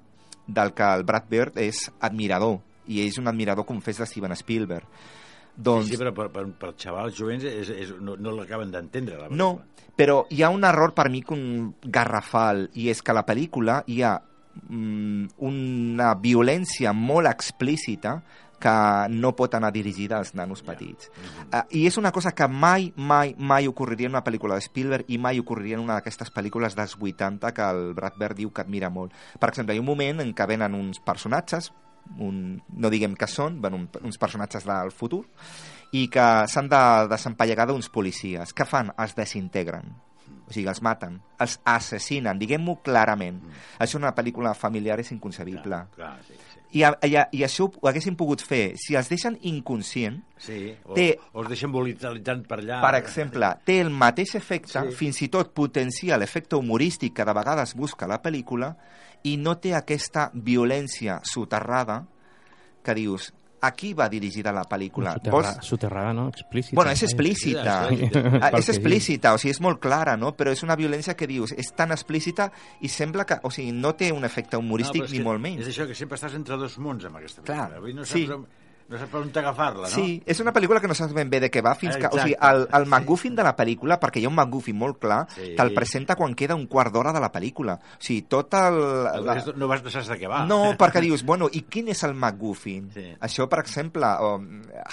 [0.48, 4.88] del que el Brad Bird és admirador i és un admirador confés de Steven Spielberg.
[5.58, 9.18] Doncs, Sí, sí, però per, per, per xavals jovents és, és, no, no l'acaben d'entendre,
[9.18, 9.50] la no,
[9.98, 11.40] però hi ha un error per mi com
[11.82, 14.14] garrafal i és que la pel·lícula hi ha
[14.70, 18.18] una violència molt explícita
[18.60, 18.74] que
[19.10, 21.12] no pot anar dirigida als nanos petits.
[21.52, 25.12] Uh, I és una cosa que mai, mai, mai ocorreria en una pel·lícula de Spielberg
[25.14, 28.66] i mai ocorreria en una d'aquestes pel·lícules dels 80 que el Brad Bird diu que
[28.66, 29.14] admira molt.
[29.40, 31.70] Per exemple, hi ha un moment en què venen uns personatges,
[32.18, 35.26] un, no diguem que són, bueno, un, uns personatges del futur,
[35.94, 38.58] i que s'han de desempallegar d'uns policies.
[38.58, 38.92] Què fan?
[39.06, 39.94] Es desintegren.
[40.48, 43.42] O sigui, els maten, els assassinen, diguem-ho clarament.
[43.84, 45.82] Això en una pel·lícula familiar és inconcebible.
[45.96, 46.62] Clar, sí, sí.
[46.80, 51.18] I, i, I això ho haguessin pogut fer si els deixen inconscient, Sí, o, Té-
[51.34, 52.80] o els deixen volatilitzant per allà.
[52.84, 54.96] per exemple, té el mateix efecte, sí.
[54.96, 58.76] fins i tot potencia l'efecte humorístic que de vegades busca la pel·lícula
[59.24, 62.06] i no té aquesta violència soterrada
[62.84, 65.16] que dius, a qui va dirigida la pel·lícula?
[65.18, 66.28] Soterra, soterrada, no?
[66.30, 66.76] Explícita.
[66.78, 67.78] Bueno, és explícita.
[67.90, 68.10] Sí,
[68.42, 70.34] Ah, pel és explícita, o sigui, és molt clara, no?
[70.38, 72.52] Però és una violència que dius, és tan explícita
[72.82, 75.66] i sembla que, o sigui, no té un efecte humorístic és ni molt menys.
[75.66, 77.82] És això, que sempre estàs entre dos mons amb aquesta pel·lícula.
[77.82, 78.28] Clar, no saps, sí.
[78.32, 78.46] on,
[78.90, 79.94] no saps per on agafar-la, no?
[79.94, 82.08] Sí, és una pel·lícula que no saps ben bé de què va fins que...
[82.08, 82.56] O sigui, Exacte.
[82.56, 85.54] el, el McGuffin de la pel·lícula, perquè hi ha un McGuffin molt clar, Sí.
[85.58, 87.76] te'l presenta quan queda un quart d'hora de la pel·lícula.
[87.78, 88.80] O sigui, tot el...
[89.26, 89.36] La...
[89.56, 90.46] No vas no saps de què va.
[90.48, 92.90] No, perquè dius, bueno, i quin és el McGuffin?
[92.94, 93.06] Sí.
[93.28, 94.40] Això, per exemple, o,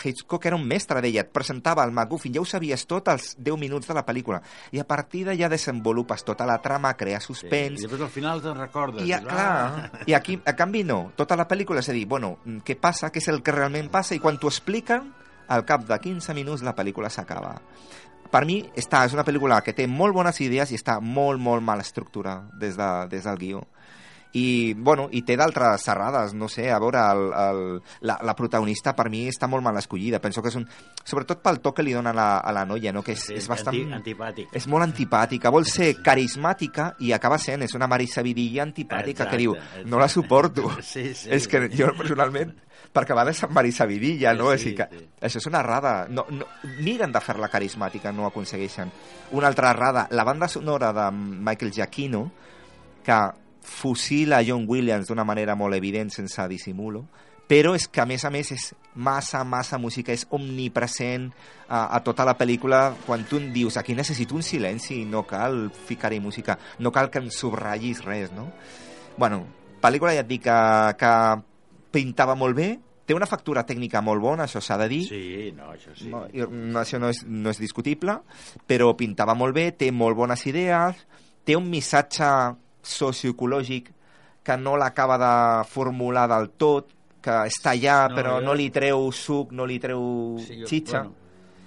[0.03, 3.59] Hitchcock era un mestre d'ella, et presentava el McGuffin, ja ho sabies tot als 10
[3.61, 4.41] minuts de la pel·lícula,
[4.73, 7.29] i a partir de ja desenvolupes tota la trama, crear Sí.
[7.33, 9.07] suspens, I després al final te'n recordes.
[9.07, 10.03] i, a, clar, ah.
[10.07, 11.13] i aquí, a canvi, no.
[11.17, 14.15] Tota la pel·lícula és a dir, bueno, què passa, què és el que realment passa,
[14.15, 15.13] i quan t'ho expliquen,
[15.49, 17.57] al cap de 15 minuts la pel·lícula s'acaba.
[18.31, 21.63] Per mi, està, és una pel·lícula que té molt bones idees i està molt, molt
[21.63, 23.67] mal estructurada des, de, des del guió.
[24.35, 27.61] I, bueno, i té d'altres serrades, no sé, a veure, el, el,
[28.03, 30.19] la, la protagonista per mi està molt mal escollida.
[30.19, 30.65] Penso que és un...
[31.07, 33.05] Sobretot pel to que li dona a la, a la noia, no?
[33.07, 33.77] que és, Sí, és bastant...
[33.79, 34.51] anti- antipàtic.
[34.59, 39.31] És molt antipàtica, vol ser carismàtica i acaba sent, és una Marisa Vidilla antipàtica Exacte,
[39.37, 39.87] que diu, exacte.
[39.95, 40.67] no la suporto.
[40.83, 41.31] Sí, sí.
[41.31, 42.57] és que jo personalment,
[42.95, 44.51] perquè va de Sant Marisa Vidilla, Sí, no?
[44.53, 45.07] sí, sí, que, sí.
[45.27, 46.07] Això és una errada.
[46.09, 46.47] No, no,
[46.79, 48.93] miren de fer-la carismàtica, no ho aconsegueixen.
[49.35, 52.31] Una altra errada, la banda sonora de Michael Giacchino,
[53.05, 53.19] que
[53.65, 57.07] fusila John Williams d'una manera molt evident, sense dissimulo,
[57.49, 61.27] però és que a més a més és massa, massa música, és omnipresent
[61.69, 65.67] a, a tota la pel·lícula quan tu em dius aquí necessito un silenci, no cal
[65.89, 68.47] ficar-hi música, no cal que em subratllis res, no?
[69.19, 69.43] Bueno,
[69.83, 70.57] pel·lícula ja et dic que,
[71.01, 71.13] que
[71.95, 72.69] pintava molt bé,
[73.07, 76.09] té una factura tècnica molt bona, això s'ha de dir, Sí, no, això sí.
[76.11, 78.19] no, i, no, això no és, no és discutible,
[78.67, 81.03] però pintava molt bé, té molt bones idees,
[81.45, 82.25] té un missatge
[82.85, 83.91] socioecològic
[84.45, 85.33] que no l'acaba de
[85.71, 86.91] formular del tot,
[87.25, 90.67] que està allà, no, però jo- no li treu suc, no li treu Sí, jo-
[90.69, 91.03] xitxa.
[91.03, 91.15] Bueno,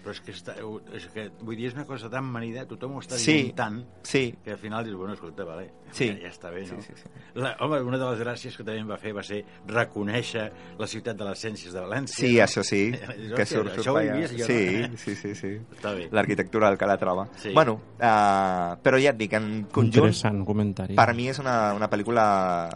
[0.08, 0.54] però és que, està,
[0.96, 3.82] és que, vull dir, és una cosa tan manida, tothom ho està Sí, dient tant,
[4.08, 4.30] sí.
[4.44, 6.08] que al final dius, bueno, escolta, vale, Sí.
[6.08, 6.80] ja, ja està bé, no?
[6.82, 7.10] Sí, sí, sí.
[7.36, 10.46] La, home, una de les gràcies que també em va fer va ser reconèixer
[10.80, 12.18] la ciutat de les ciències de València.
[12.20, 12.82] Sí, això sí,
[13.18, 14.98] Dius, que surt, això surt ho he vist jo, sí, no?
[15.04, 15.54] sí, sí, sí.
[15.78, 16.08] Està bé.
[16.12, 17.28] L'arquitectura del Calatrava.
[17.40, 17.52] Sí.
[17.56, 20.96] Bueno, uh, però ja et dic, en conjunt, Interessant comentari.
[20.96, 22.28] per mi és una, una pel·lícula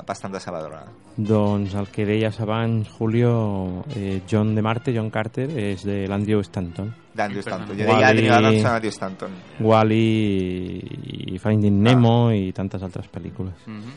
[0.08, 0.84] bastant decebedora.
[1.18, 6.40] Doncs el que deies abans, Julio, eh, John de Marte, John Carter, és de l'Andrew
[6.48, 6.94] Stanton.
[7.14, 7.76] D'Andrew Stanton.
[7.78, 9.34] Jo deia Adrian Adams a Andrew Stanton.
[9.60, 13.68] Wall-E i Finding Nemo i tantes altres pel·lícules.
[13.68, 13.94] Mhm.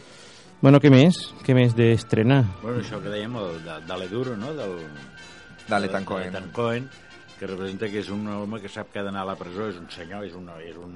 [0.65, 1.19] Bueno, què més?
[1.45, 2.43] Què més d'estrenar?
[2.63, 4.55] Bueno, això que dèiem, el de, d'Ale Duro, no?
[4.57, 4.79] Del,
[5.69, 6.31] D'Aletan Cohen.
[6.33, 6.89] d'Aletan Cohen,
[7.39, 9.77] que representa que és un home que sap que ha d'anar a la presó, és
[9.77, 10.95] un senyor, és un, és un,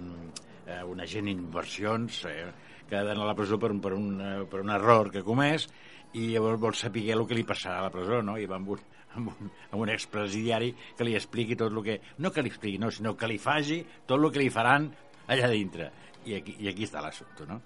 [0.67, 2.47] eh, un agent d'inversions, eh,
[2.89, 5.21] que ha d'anar a la presó per un, per, un, eh, per un error que
[5.21, 5.69] ha comès,
[6.15, 8.39] i llavors vol saber el que li passarà a la presó, no?
[8.39, 8.81] I va amb un,
[9.17, 12.01] amb un, amb un expresidiari que li expliqui tot el que...
[12.19, 14.91] No que li expliqui, no, sinó que li faci tot el que li faran
[15.29, 15.91] allà dintre.
[16.27, 17.61] I aquí, i aquí està l'assumpte, no?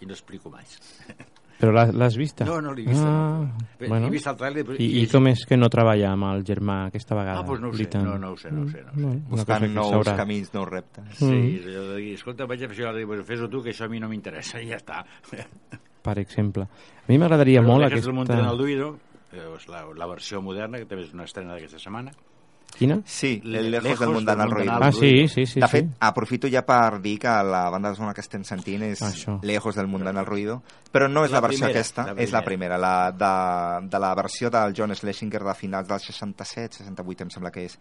[0.00, 0.78] I no explico més.
[1.54, 2.42] Però l'ha- l'has vista?
[2.44, 3.06] No, no l'he vista.
[3.06, 3.66] Ah, no.
[3.78, 4.08] Bé, bueno.
[4.08, 4.64] He vist el tràiler...
[4.66, 7.44] però- I, I com és que no treballa amb el germà aquesta vegada?
[7.44, 9.20] Ah, doncs no ho sé, no, no ho sé, no ho sé, no ho sé.
[9.30, 11.04] Cosa Buscant nous camins, nous reptes.
[11.20, 11.68] Sí, Mm.
[11.70, 14.08] allò de dir, escolta, vaig a fer això, fes-ho tu, que això a mi no
[14.10, 15.04] m'interessa, i ja està.
[16.04, 16.66] Per exemple.
[16.66, 18.10] A mi m'agradaria Però molt aquesta...
[18.10, 19.13] del Monte Alduino, eh, és
[19.68, 22.12] la, la versió moderna, que també és una estrena d'aquesta setmana.
[22.74, 22.96] Quina?
[23.06, 25.70] Sí, Lejos, Lejos del Mundan al del al Ah, sí, sí, sí, De sí.
[25.70, 29.36] fet, aprofito ja per dir que la banda sonora que estem sentint és Això.
[29.46, 30.56] Lejos del Mundan al Ruido,
[30.90, 32.76] però no és La la, versió primera, aquesta, la és la primera.
[32.76, 37.52] la de, de la versió del John Schlesinger de finals dels 67, 68 em sembla
[37.54, 37.78] que és,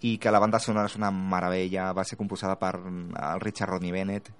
[0.00, 3.70] i que la banda sonora és una meravella, va ser composada per mm, el Richard
[3.70, 4.32] Rodney Bennett.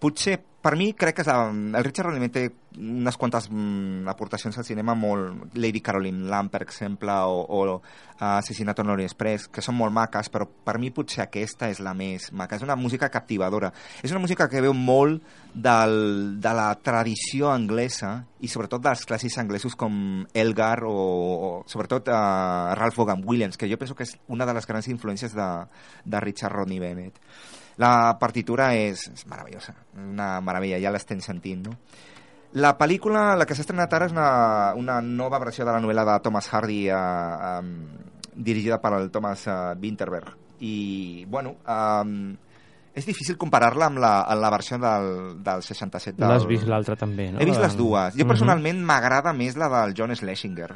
[0.00, 2.46] Potser, per mi, crec que el Richard Bennett té
[2.80, 5.52] unes quantes mm, aportacions al cinema molt...
[5.60, 7.82] Lady Caroline Lamb, per exemple, o, o uh,
[8.30, 11.92] Assassinato en l'Orient Express, que són molt maques, però per mi potser aquesta és la
[11.92, 12.56] més maca.
[12.56, 13.72] És una música captivadora.
[14.00, 15.20] És una música que veu molt
[15.52, 22.08] del, de la tradició anglesa i sobretot dels clàssics anglesos com Elgar o, o sobretot
[22.08, 25.54] uh, Ralph Vaughan Williams, que jo penso que és una de les grans influències de,
[26.08, 27.20] de Richard Rodney Bennett.
[27.80, 31.76] La partitura és, és meravellosa, una meravella, ja l'estem sentint, no?
[32.60, 34.26] La pel·lícula, la que s'ha estrenat ara, és una,
[34.76, 39.46] una nova versió de la novel·la de Thomas Hardy, eh, eh, dirigida per el Thomas
[39.46, 40.34] eh, Winterberg.
[40.60, 42.36] I, bueno, eh,
[43.00, 45.10] és difícil comparar-la amb, la, amb la versió del,
[45.46, 46.18] del 67.
[46.18, 46.28] Del...
[46.34, 47.38] L'has vist l'altra també, no?
[47.40, 48.16] He vist les dues.
[48.18, 48.32] Jo Mhm.
[48.34, 50.72] personalment m'agrada més la del John Schlesinger.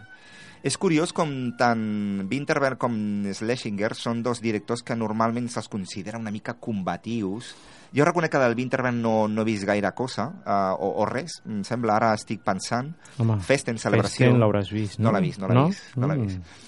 [0.65, 1.29] És curiós com
[1.61, 2.95] tant Winterberg com
[3.37, 7.51] Schlesinger són dos directors que normalment se'ls considera una mica combatius.
[7.95, 11.37] Jo reconec que del Winterberg no, no he vist gaire cosa, uh, o, o res,
[11.47, 12.95] em sembla, ara estic pensant.
[13.21, 14.25] Home, Festen, celebració...
[14.31, 15.11] Festen l'hauràs vist, no?
[15.11, 15.67] No l'he vist, no l'he No?
[15.69, 15.93] vist.
[16.01, 16.27] No l'he Mm.
[16.27, 16.63] vist.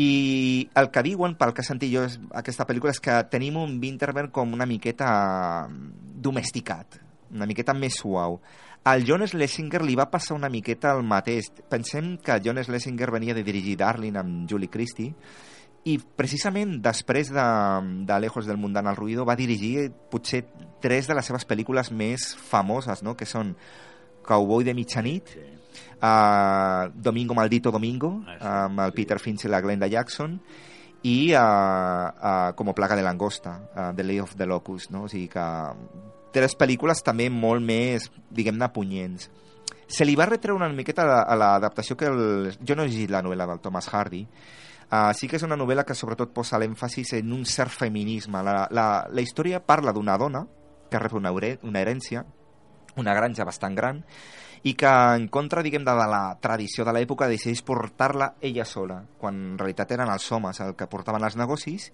[0.00, 3.60] I el que diuen, pel que he sentit jo, és, aquesta pel·lícula és que tenim
[3.60, 6.96] un Winterberg com una miqueta domesticat,
[7.34, 8.38] una miqueta més suau.
[8.84, 11.50] Al John Schlesinger li va passar una miqueta el mateix.
[11.70, 15.14] Pensem que John Schlesinger venia de dirigir Darling amb Julie Christie
[15.84, 17.46] i precisament després de,
[18.08, 20.46] de Lejos del Mundan al Ruido va dirigir potser
[20.80, 23.12] tres de les seves pel·lícules més famoses, no?
[23.16, 23.52] que són
[24.24, 25.34] Cowboy de mitjanit,
[26.00, 30.38] uh, Domingo Maldito Domingo, amb el Peter Finch i la Glenda Jackson,
[31.04, 35.04] i uh, uh, Como plaga de langosta, uh, The Lay of the Locust, no?
[35.04, 35.44] O sigui que
[36.34, 39.30] tres pel·lícules també molt més, diguem-ne, punyents.
[39.86, 42.52] Se li va retreure una miqueta a, l'adaptació que el...
[42.60, 44.26] Jo no he llegit la novel·la del Thomas Hardy,
[44.94, 48.42] Uh, sí que és una novel·la que sobretot posa l'èmfasis en un cert feminisme.
[48.44, 50.44] La, la, la història parla d'una dona
[50.90, 52.22] que rep una, una herència,
[53.00, 54.02] una granja bastant gran,
[54.64, 59.40] i que en contra, diguem, de la tradició de l'època decideix portar-la ella sola, quan
[59.40, 61.90] en realitat eren els homes el que portaven els negocis,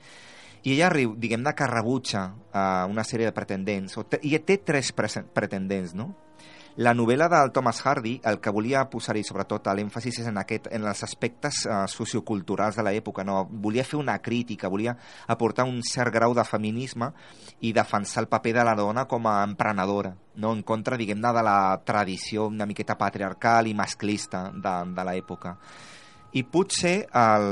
[0.63, 4.93] i ella, riu, diguem-ne, que rebutja uh, una sèrie de pretendents, o i té tres
[4.97, 6.11] presen- pretendents, no?
[6.81, 10.87] La novel·la del Thomas Hardy, el que volia posar-hi sobretot l'èmfasis és en, aquest, en
[10.87, 13.25] els aspectes uh, socioculturals de l'època.
[13.27, 13.43] No?
[13.51, 14.95] Volia fer una crítica, volia
[15.27, 17.11] aportar un cert grau de feminisme
[17.67, 20.55] i defensar el paper de la dona com a emprenedora, no?
[20.55, 25.57] en contra, diguem-ne, de la tradició una miqueta patriarcal i masclista de, de l'època.
[26.39, 27.51] I potser el,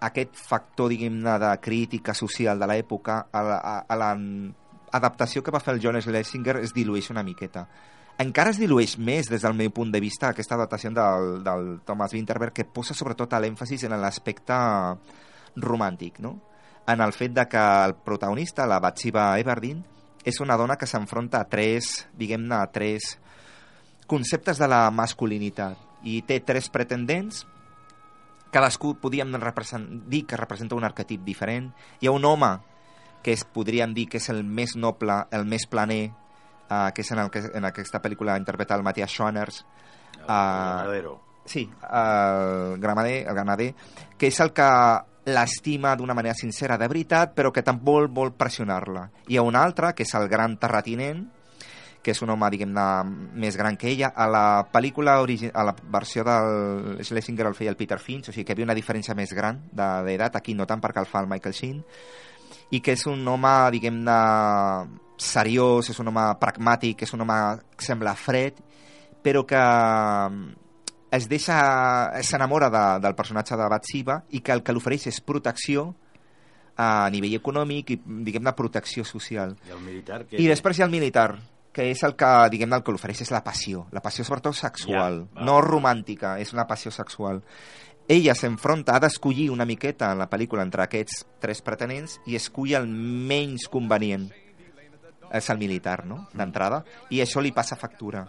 [0.00, 5.60] aquest factor, diguem-ne, de crítica social de l'època, a la- a- a l'adaptació que va
[5.60, 7.66] fer el John Schlesinger es dilueix una miqueta
[8.18, 12.14] encara es dilueix més des del meu punt de vista aquesta adaptació del, del Thomas
[12.14, 14.54] Winterberg que posa sobretot l'èmfasis en l'aspecte
[15.56, 16.38] romàntic, no?
[16.88, 19.82] En el fet de que el protagonista, la Bathsheba Everdeen,
[20.24, 23.18] és una dona que s'enfronta a tres, diguem-ne, a tres
[24.06, 25.76] conceptes de la masculinitat
[26.06, 27.44] i té tres pretendents
[28.50, 28.96] cadascú
[29.40, 32.58] represent, dir que representa un arquetip diferent hi ha un home
[33.22, 36.12] que és, podríem dir que és el més noble, el més planer
[36.70, 39.64] uh, que és en, el que, en aquesta pel·lícula interpreta el Matthias Schoener's
[40.22, 41.20] uh, Granadero.
[41.44, 43.74] sí, el gramader, el granader
[44.16, 44.70] que és el que
[45.26, 49.92] l'estima d'una manera sincera de veritat però que tampoc vol pressionar-la hi ha un altre
[49.94, 51.26] que és el gran terratinent
[52.06, 52.82] que és un home, diguem-ne,
[53.42, 54.12] més gran que ella.
[54.14, 58.44] A la pel·lícula, a la versió del Schlesinger el feia el Peter Finch, o sigui
[58.46, 61.24] que hi havia una diferència més gran de- d'edat, aquí no tant perquè el fa
[61.24, 61.82] el Michael Sheen,
[62.70, 64.20] i que és un home, diguem-ne,
[65.18, 67.40] seriós, és un home pragmàtic, és un home
[67.76, 68.62] que sembla fred,
[69.26, 69.60] però que
[71.16, 71.56] es deixa,
[72.22, 75.88] s'enamora de, del personatge de Bathsheba i que el que l'ofereix és protecció
[76.76, 77.96] a nivell econòmic i,
[78.26, 79.54] diguem-ne, protecció social.
[79.66, 80.24] I el militar...
[80.28, 81.30] Que I després hi ha el militar,
[81.76, 83.84] que és el que, diguem-ne, el que l'ofereix és la passió.
[83.92, 85.44] La passió sobretot sexual, va.
[85.44, 87.42] no romàntica, és una passió sexual.
[88.08, 92.72] Ella s'enfronta, ha d'escollir una miqueta en la pel·lícula entre aquests tres pretenents i escull
[92.78, 94.30] el menys convenient.
[95.36, 96.80] És el militar, no?, d'entrada.
[97.12, 98.24] I això li passa factura.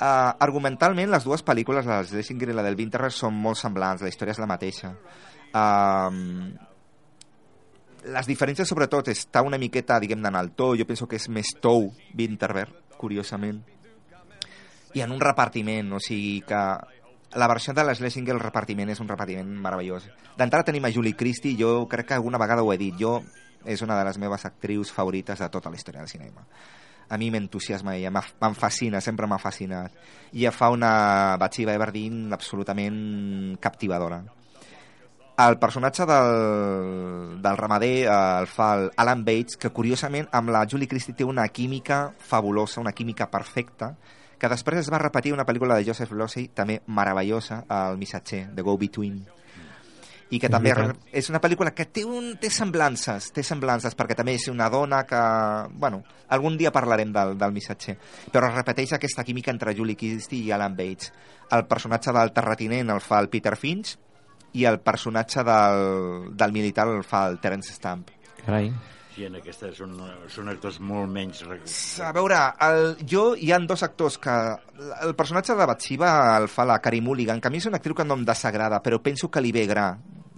[0.00, 4.04] Uh, argumentalment, les dues pel·lícules, la de Singer i la del Winter, són molt semblants,
[4.04, 4.94] la història és la mateixa.
[5.50, 6.69] Uh,
[8.04, 10.72] les diferències, sobretot, està una miqueta, diguem-ne, en el to.
[10.78, 13.60] Jo penso que és més tou Winterberg, curiosament.
[14.94, 16.62] I en un repartiment, o sigui que
[17.38, 20.08] la versió de l'Slesinger, el repartiment és un repartiment meravellós.
[20.38, 23.20] D'entrada tenim a Julie Christie, jo crec que alguna vegada ho he dit, jo
[23.64, 26.46] és una de les meves actrius favorites de tota la història del cinema.
[27.10, 29.94] A mi m'entusiasma ella, em fascina, sempre m'ha fascinat.
[30.32, 34.22] I ella fa una Batxiva Everdeen absolutament captivadora.
[35.40, 40.88] El personatge del, del ramader el fa el Alan Bates, que curiosament amb la Julie
[40.90, 43.94] Christie té una química fabulosa, una química perfecta,
[44.40, 48.66] que després es va repetir una pel·lícula de Joseph Losey, també meravellosa, El missatger, The
[48.66, 49.20] Go Between
[50.30, 51.08] i que És també veritat.
[51.10, 55.02] és una pel·lícula que té, un, té semblances, té semblances, perquè també és una dona
[55.06, 55.22] que...
[55.72, 57.96] Bueno, algun dia parlarem del, del missatger,
[58.30, 61.10] però es repeteix aquesta química entre Julie Christie i Alan Bates.
[61.50, 63.96] El personatge del terratinent el fa el Peter Finch
[64.52, 68.10] i el personatge del, del militar el fa el Terence Stamp.
[68.44, 68.70] Carai.
[69.14, 69.96] Sí, en aquestes són,
[70.30, 71.42] són actors molt menys...
[72.00, 74.36] A veure, el, jo hi han dos actors que...
[75.02, 77.98] El personatge de Batsiva el fa la Carey Mulligan, que a mi és una actriu
[77.98, 79.90] que no em desagrada, però penso que li ve gra,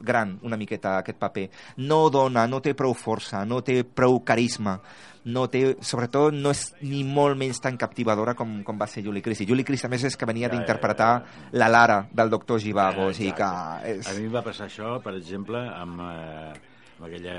[0.03, 1.49] gran una miqueta aquest paper.
[1.87, 4.77] No dona, no té prou força, no té prou carisma,
[5.25, 9.23] no té, sobretot no és ni molt menys tan captivadora com, com va ser Julie
[9.23, 9.47] Christie.
[9.47, 11.11] Julie Christie, a més, és que venia Ja, ja, d'interpretar
[11.53, 13.51] la Lara del doctor Givago, o sigui que...
[13.93, 14.11] És...
[14.11, 16.53] A mi va passar això, per exemple, amb, eh,
[16.99, 17.37] amb aquella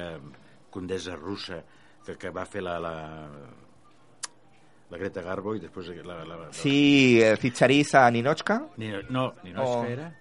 [0.72, 1.60] condessa russa
[2.06, 2.96] que, que va fer la, la,
[4.90, 6.22] la Greta Garbo i després la...
[6.24, 8.60] la, la Sí, eh, Fitxarissa Ninochka?
[8.78, 10.12] Ni, no, Ninochka O- era?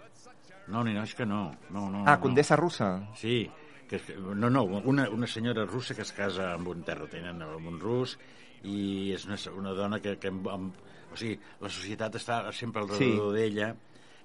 [0.69, 1.51] No, Ninochka no.
[1.71, 2.21] no, no Ah, no.
[2.21, 3.03] condessa russa.
[3.15, 3.51] Sí,
[3.89, 7.81] que, no, no, una, una senyora russa que es casa amb un terratinent, amb un
[7.81, 8.19] rus,
[8.65, 10.75] i és una, una dona que, que amb, amb,
[11.13, 13.11] o sigui, la societat està sempre al Sí.
[13.11, 13.75] redador d'ella,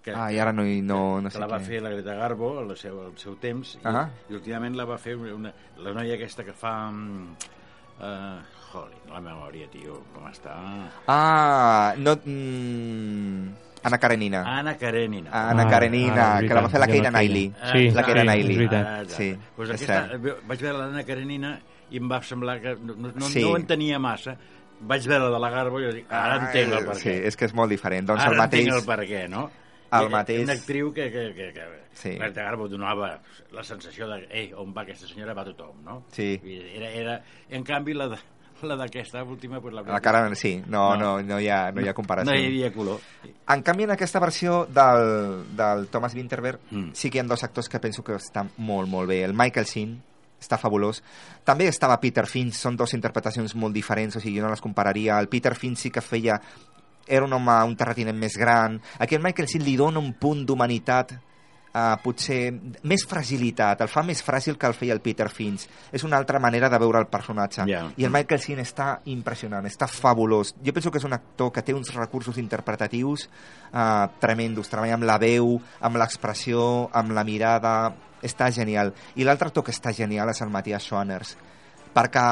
[0.03, 1.65] que, Ah, i ara no, no, no que sé la va què.
[1.65, 4.05] fer la Greta Garbo al seu, al seu temps, i, Ahà.
[4.29, 5.51] i últimament la va fer una,
[5.83, 6.87] la noia aquesta que fa...
[6.87, 7.33] Um,
[7.99, 8.39] uh,
[8.71, 10.53] joder, la memòria, tio, com està...
[11.07, 12.13] Ah, no...
[12.23, 13.36] Mm,
[13.87, 14.43] Anna Karenina.
[14.59, 15.29] Anna Karenina.
[15.31, 17.47] Anna Ah, Karenina, ah, és que la va fer la Keira Knightley.
[17.71, 18.51] Sí, la Keira sí, Knightley.
[18.51, 18.87] és veritat.
[18.87, 19.99] Ah, Sí, pues aquesta,
[20.47, 21.59] vaig veure l'Anna Karenina
[21.89, 23.41] i em va semblar que no, no, Sí.
[23.41, 24.37] no entenia massa.
[24.79, 27.15] Vaig veure de la Garbo i dic, ara entenc el per Ah, Sí, què.
[27.25, 28.05] és que és molt diferent.
[28.07, 28.67] Doncs ara el mateix...
[28.67, 29.49] entenc el per què, no?
[29.89, 31.63] El I- mateix- Una actriu que, que, que, que
[31.93, 32.11] Sí.
[32.19, 33.21] la Greta Garbo donava
[33.53, 36.03] la sensació de, ei, on va aquesta senyora va tothom, no?
[36.11, 36.39] Sí.
[36.75, 37.23] Era, era...
[37.49, 38.17] En canvi, la de,
[38.63, 39.59] la d'aquesta última...
[39.61, 42.31] Pues, la La cara, sí, no, no, no, hi, ha, no hi ha comparació.
[42.31, 42.99] No hi havia color.
[43.53, 46.89] En canvi, en aquesta versió del, del Thomas Winterberg Mm.
[46.93, 49.23] sí que hi ha dos actors que penso que estan molt, molt bé.
[49.23, 49.97] El Michael Sheen
[50.39, 51.01] està fabulós.
[51.43, 55.19] També estava Peter Finch, són dues interpretacions molt diferents, o sigui, jo no les compararia.
[55.19, 56.39] El Peter Finch sí que feia...
[57.07, 58.81] Era un home, un terratinent més gran.
[58.99, 61.13] Aquí el Michael Sheen li dona un punt d'humanitat
[61.73, 62.51] uh, potser
[62.87, 65.67] més fragilitat, el fa més fràgil que el feia el Peter Finch.
[65.91, 67.65] És una altra manera de veure el personatge.
[67.69, 67.83] Ja.
[67.97, 70.55] I el Michael Sheen està impressionant, està fabulós.
[70.63, 74.69] Jo penso que és un actor que té uns recursos interpretatius uh, tremendos.
[74.71, 77.77] Treballa amb la veu, amb l'expressió, amb la mirada...
[78.17, 78.89] Està genial.
[79.21, 81.35] I l'altre actor que està genial és el Matthias Schoeners,
[81.93, 82.23] perquè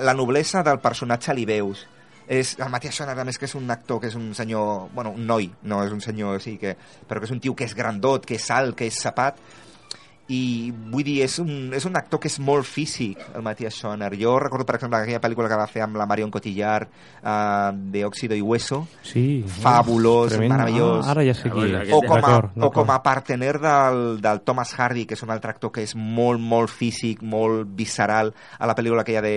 [0.00, 1.82] la noblesa del personatge li veus
[2.28, 5.12] és, el Matías Schoner, a més, que és un actor, que és un senyor, bueno,
[5.12, 6.76] un noi, no és un senyor, sí, que,
[7.08, 9.38] però que és un tio que és grandot, que és alt, que és sapat,
[10.32, 14.08] i vull dir, és un, és un actor que és molt físic, el Matías Schoner.
[14.16, 16.88] Jo recordo, per exemple, aquella pel·lícula que va fer amb la Marion Cotillard,
[17.20, 19.44] uh, de Óxido y Hueso, Sí.
[19.46, 20.54] fabulós, Tremendo.
[20.56, 21.06] meravellós.
[21.06, 21.92] Ah, ara ja sé qui és.
[21.92, 25.50] O com, a, o com a partener del, del Thomas Hardy, que és un altre
[25.50, 29.36] actor que és molt, molt físic, molt visceral, a la pel·lícula aquella de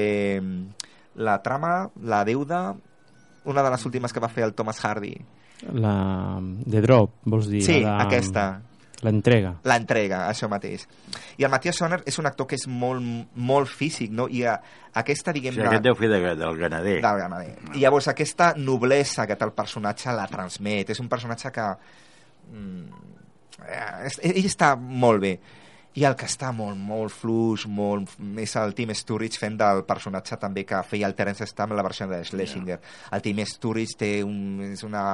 [1.18, 2.76] La trama, La deuda,
[3.46, 5.16] una de les últimes que va fer el Thomas Hardy.
[5.74, 6.40] La...
[6.70, 7.64] The Drop, vols dir?
[7.66, 8.08] Sí, la de...
[8.08, 8.48] aquesta.
[9.06, 9.52] L'entrega.
[9.70, 10.88] L'entrega, això mateix.
[11.38, 13.04] I el Matías Soner és un actor que és molt,
[13.36, 14.26] molt físic, no?
[14.26, 14.56] I a,
[14.98, 16.96] aquesta, O diguem sigui, aquest deu fer de, del ganader.
[17.04, 17.52] del ganader.
[17.76, 20.90] I llavors aquesta noblesa que té el personatge la transmet.
[20.96, 21.68] És un personatge que...
[22.50, 23.06] Mm,
[23.68, 25.36] eh, ell està molt bé.
[25.98, 30.38] I el que està molt, molt fluix, molt, és el Tim Sturridge fent del personatge
[30.38, 32.78] també que feia el Terence Stamp en la versió de Schlesinger.
[33.18, 35.06] El Tim Sturridge té un, és una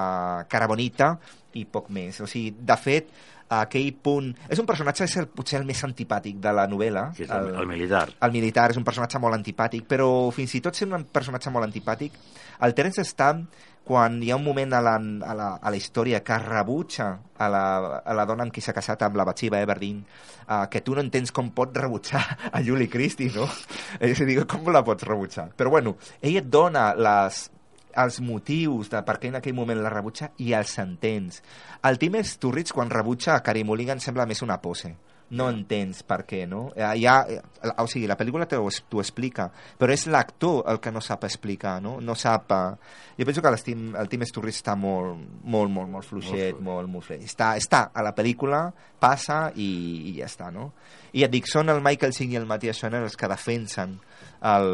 [0.51, 1.13] cara bonita
[1.55, 2.19] i poc més.
[2.19, 3.13] O sigui, de fet,
[3.61, 4.31] aquell punt...
[4.51, 7.09] És un personatge, és el, potser el més antipàtic de la novel·la.
[7.15, 8.07] Que és el, el militar.
[8.25, 11.67] El militar és un personatge molt antipàtic, però fins i tot sent un personatge molt
[11.69, 12.17] antipàtic,
[12.63, 13.47] el Terence Stamp,
[13.83, 17.49] quan hi ha un moment a la, a la, a la història que rebutja a
[17.51, 17.63] la,
[17.99, 19.99] a la dona amb qui s'ha casat, amb la Batxiva Everdeen,
[20.47, 23.49] uh, que tu no entens com pot rebutjar a Julie Christie, no?
[23.99, 25.49] És a dir, com la pots rebutjar?
[25.59, 27.43] Però bueno, ell et dona les,
[27.99, 31.43] els motius de per què en aquell moment la rebutja i els entens.
[31.83, 34.95] El Tim Sturridge, quan rebutja a Carey Mulligan, sembla més una pose
[35.31, 36.71] no entens per què, no?
[36.75, 37.25] Eh, Ja,
[37.77, 39.47] o sigui, la pel·lícula t'ho explica,
[39.79, 41.99] però és l'actor el que no sap explicar, no?
[42.01, 42.51] No sap...
[42.51, 42.75] eh,
[43.17, 47.05] Jo penso que l'estim- el Tim Sturridge està molt, molt, molt, molt fluixet, molt, molt
[47.05, 47.23] fluix.
[47.25, 50.71] Està, està a la pel·lícula, passa i, i ja està, no?
[51.13, 53.99] I et dic, són el Michael Singh i el Matthias Schoener els que defensen
[54.41, 54.69] el,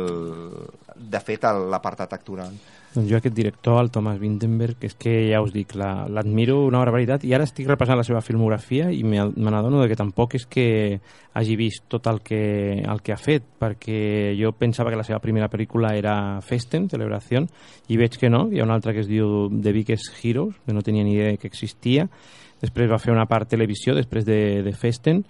[0.96, 2.56] de fet l'apartat actoral.
[2.90, 6.80] Doncs jo aquest director, el Thomas Vinterberg, és que ja us dic, la- l'admiro una
[6.82, 7.22] barbaritat.
[7.24, 11.00] I ara estic repassant la seva filmografia i me me n'adono que tampoc és que
[11.34, 15.20] hagi vist tot el que, el que ha fet, perquè jo pensava que la seva
[15.20, 17.48] primera pel·lícula era Festen, Celebración,
[17.90, 20.74] i veig que no, hi ha una altra que es diu The Biggest Heroes, que
[20.74, 22.10] no tenia ni idea que existia,
[22.60, 25.24] després va fer una part televisió després de, de Festen,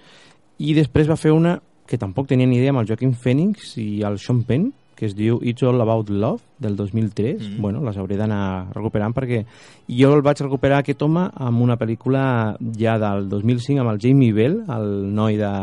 [0.59, 4.01] i després va fer una que tampoc tenia ni idea amb el Joaquin Phoenix i
[4.05, 7.37] el Sean Penn, que es diu It's All About Love, del 2003.
[7.39, 7.61] Mm.
[7.63, 9.45] Bueno, les hauré d'anar recuperant perquè
[9.87, 14.33] jo el vaig recuperar aquest home amb una pel·lícula ja del 2005 amb el Jamie
[14.35, 15.53] Bell, el noi de,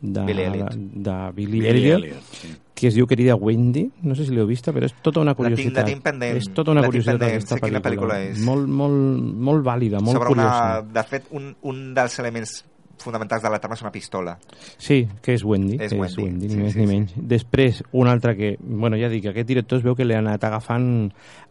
[0.00, 0.72] de, Billy Elliot.
[0.72, 2.48] de, de Billy, Billy Elliot, Elliot, sí.
[2.78, 5.36] que es diu Querida Wendy, no sé si l'heu vista, però és tota una La
[5.36, 5.86] tinc- la curiositat.
[5.92, 6.36] tinc pendent.
[6.40, 8.40] És tota una La curiositat pendent, aquesta sé quina pel·lícula és.
[8.46, 10.80] Molt, molt, molt vàlida, molt Sobre curiosa.
[10.80, 12.64] una, de fet, un, un dels elements
[13.04, 14.36] fonamentals de la trama és una pistola.
[14.76, 16.92] Sí, que és Wendy, És que Wendy, ni sí, més sí, ni sí.
[16.92, 17.14] menys.
[17.34, 20.44] Després, un altre que, bueno, ja dic, aquest director es veu que li ha anat
[20.48, 20.88] agafant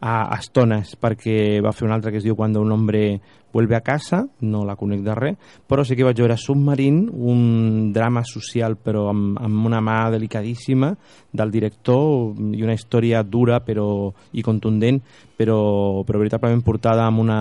[0.00, 3.20] a, a estones, perquè va fer un altre que es diu Cuando un hombre
[3.52, 5.36] vuelve a casa, no la conec de res,
[5.66, 10.92] però sí que vaig veure Submarine, un drama social però amb, amb una mà delicadíssima
[11.32, 15.00] del director i una història dura però i contundent,
[15.38, 17.40] però, però veritablement portada amb una,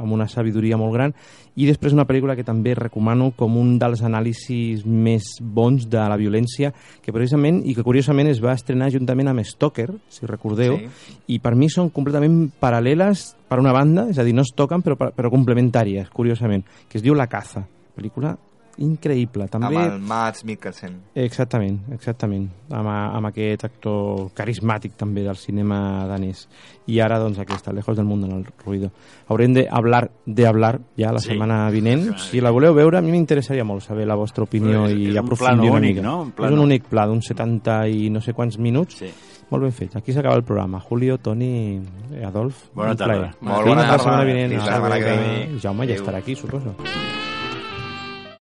[0.00, 1.14] amb una sabidoria molt gran
[1.56, 6.18] i després una pel·lícula que també recomano com un dels anàlisis més bons de la
[6.20, 11.14] violència que precisament i que curiosament es va estrenar juntament amb Stoker, si recordeu, Sí.
[11.36, 14.82] i per mi són completament paral·leles per una banda, és a dir, no es toquen
[14.82, 17.66] però, però complementàries, curiosament, que es diu La caza,
[17.96, 18.36] pel·lícula
[18.78, 19.46] increïble.
[19.48, 19.70] També...
[19.72, 20.96] Amb el Mads Mikkelsen.
[21.16, 22.42] Exactament, exactament,
[22.76, 25.78] amb, amb aquest actor carismàtic també del cinema
[26.10, 26.42] danès.
[26.92, 28.90] I ara, doncs, aquesta, Lejos del mundo en el ruido.
[29.28, 32.02] Haurem de hablar de hablar ja la Sí, setmana vinent.
[32.04, 34.98] setmana Si la voleu veure, a mi m'interessaria molt saber la vostra opinió Però és-
[34.98, 36.02] i és un aprofundir una únic, mica.
[36.06, 36.20] no?
[36.22, 38.94] Un És plano- un únic pla d'un 70 i no sé quants minuts.
[38.98, 39.08] Sí.
[39.50, 39.94] Molt ben fet.
[39.96, 40.80] Aquí s'acaba el programa.
[40.80, 41.80] Julio, Toni,
[42.26, 42.64] Adolf.
[42.74, 43.32] Bona tarda.
[43.40, 44.50] Molt Fins la setmana vinent.
[44.56, 45.60] Fins la setmana que ve.
[45.62, 46.02] Jaume ja Adéu.
[46.04, 46.74] estarà aquí, suposo.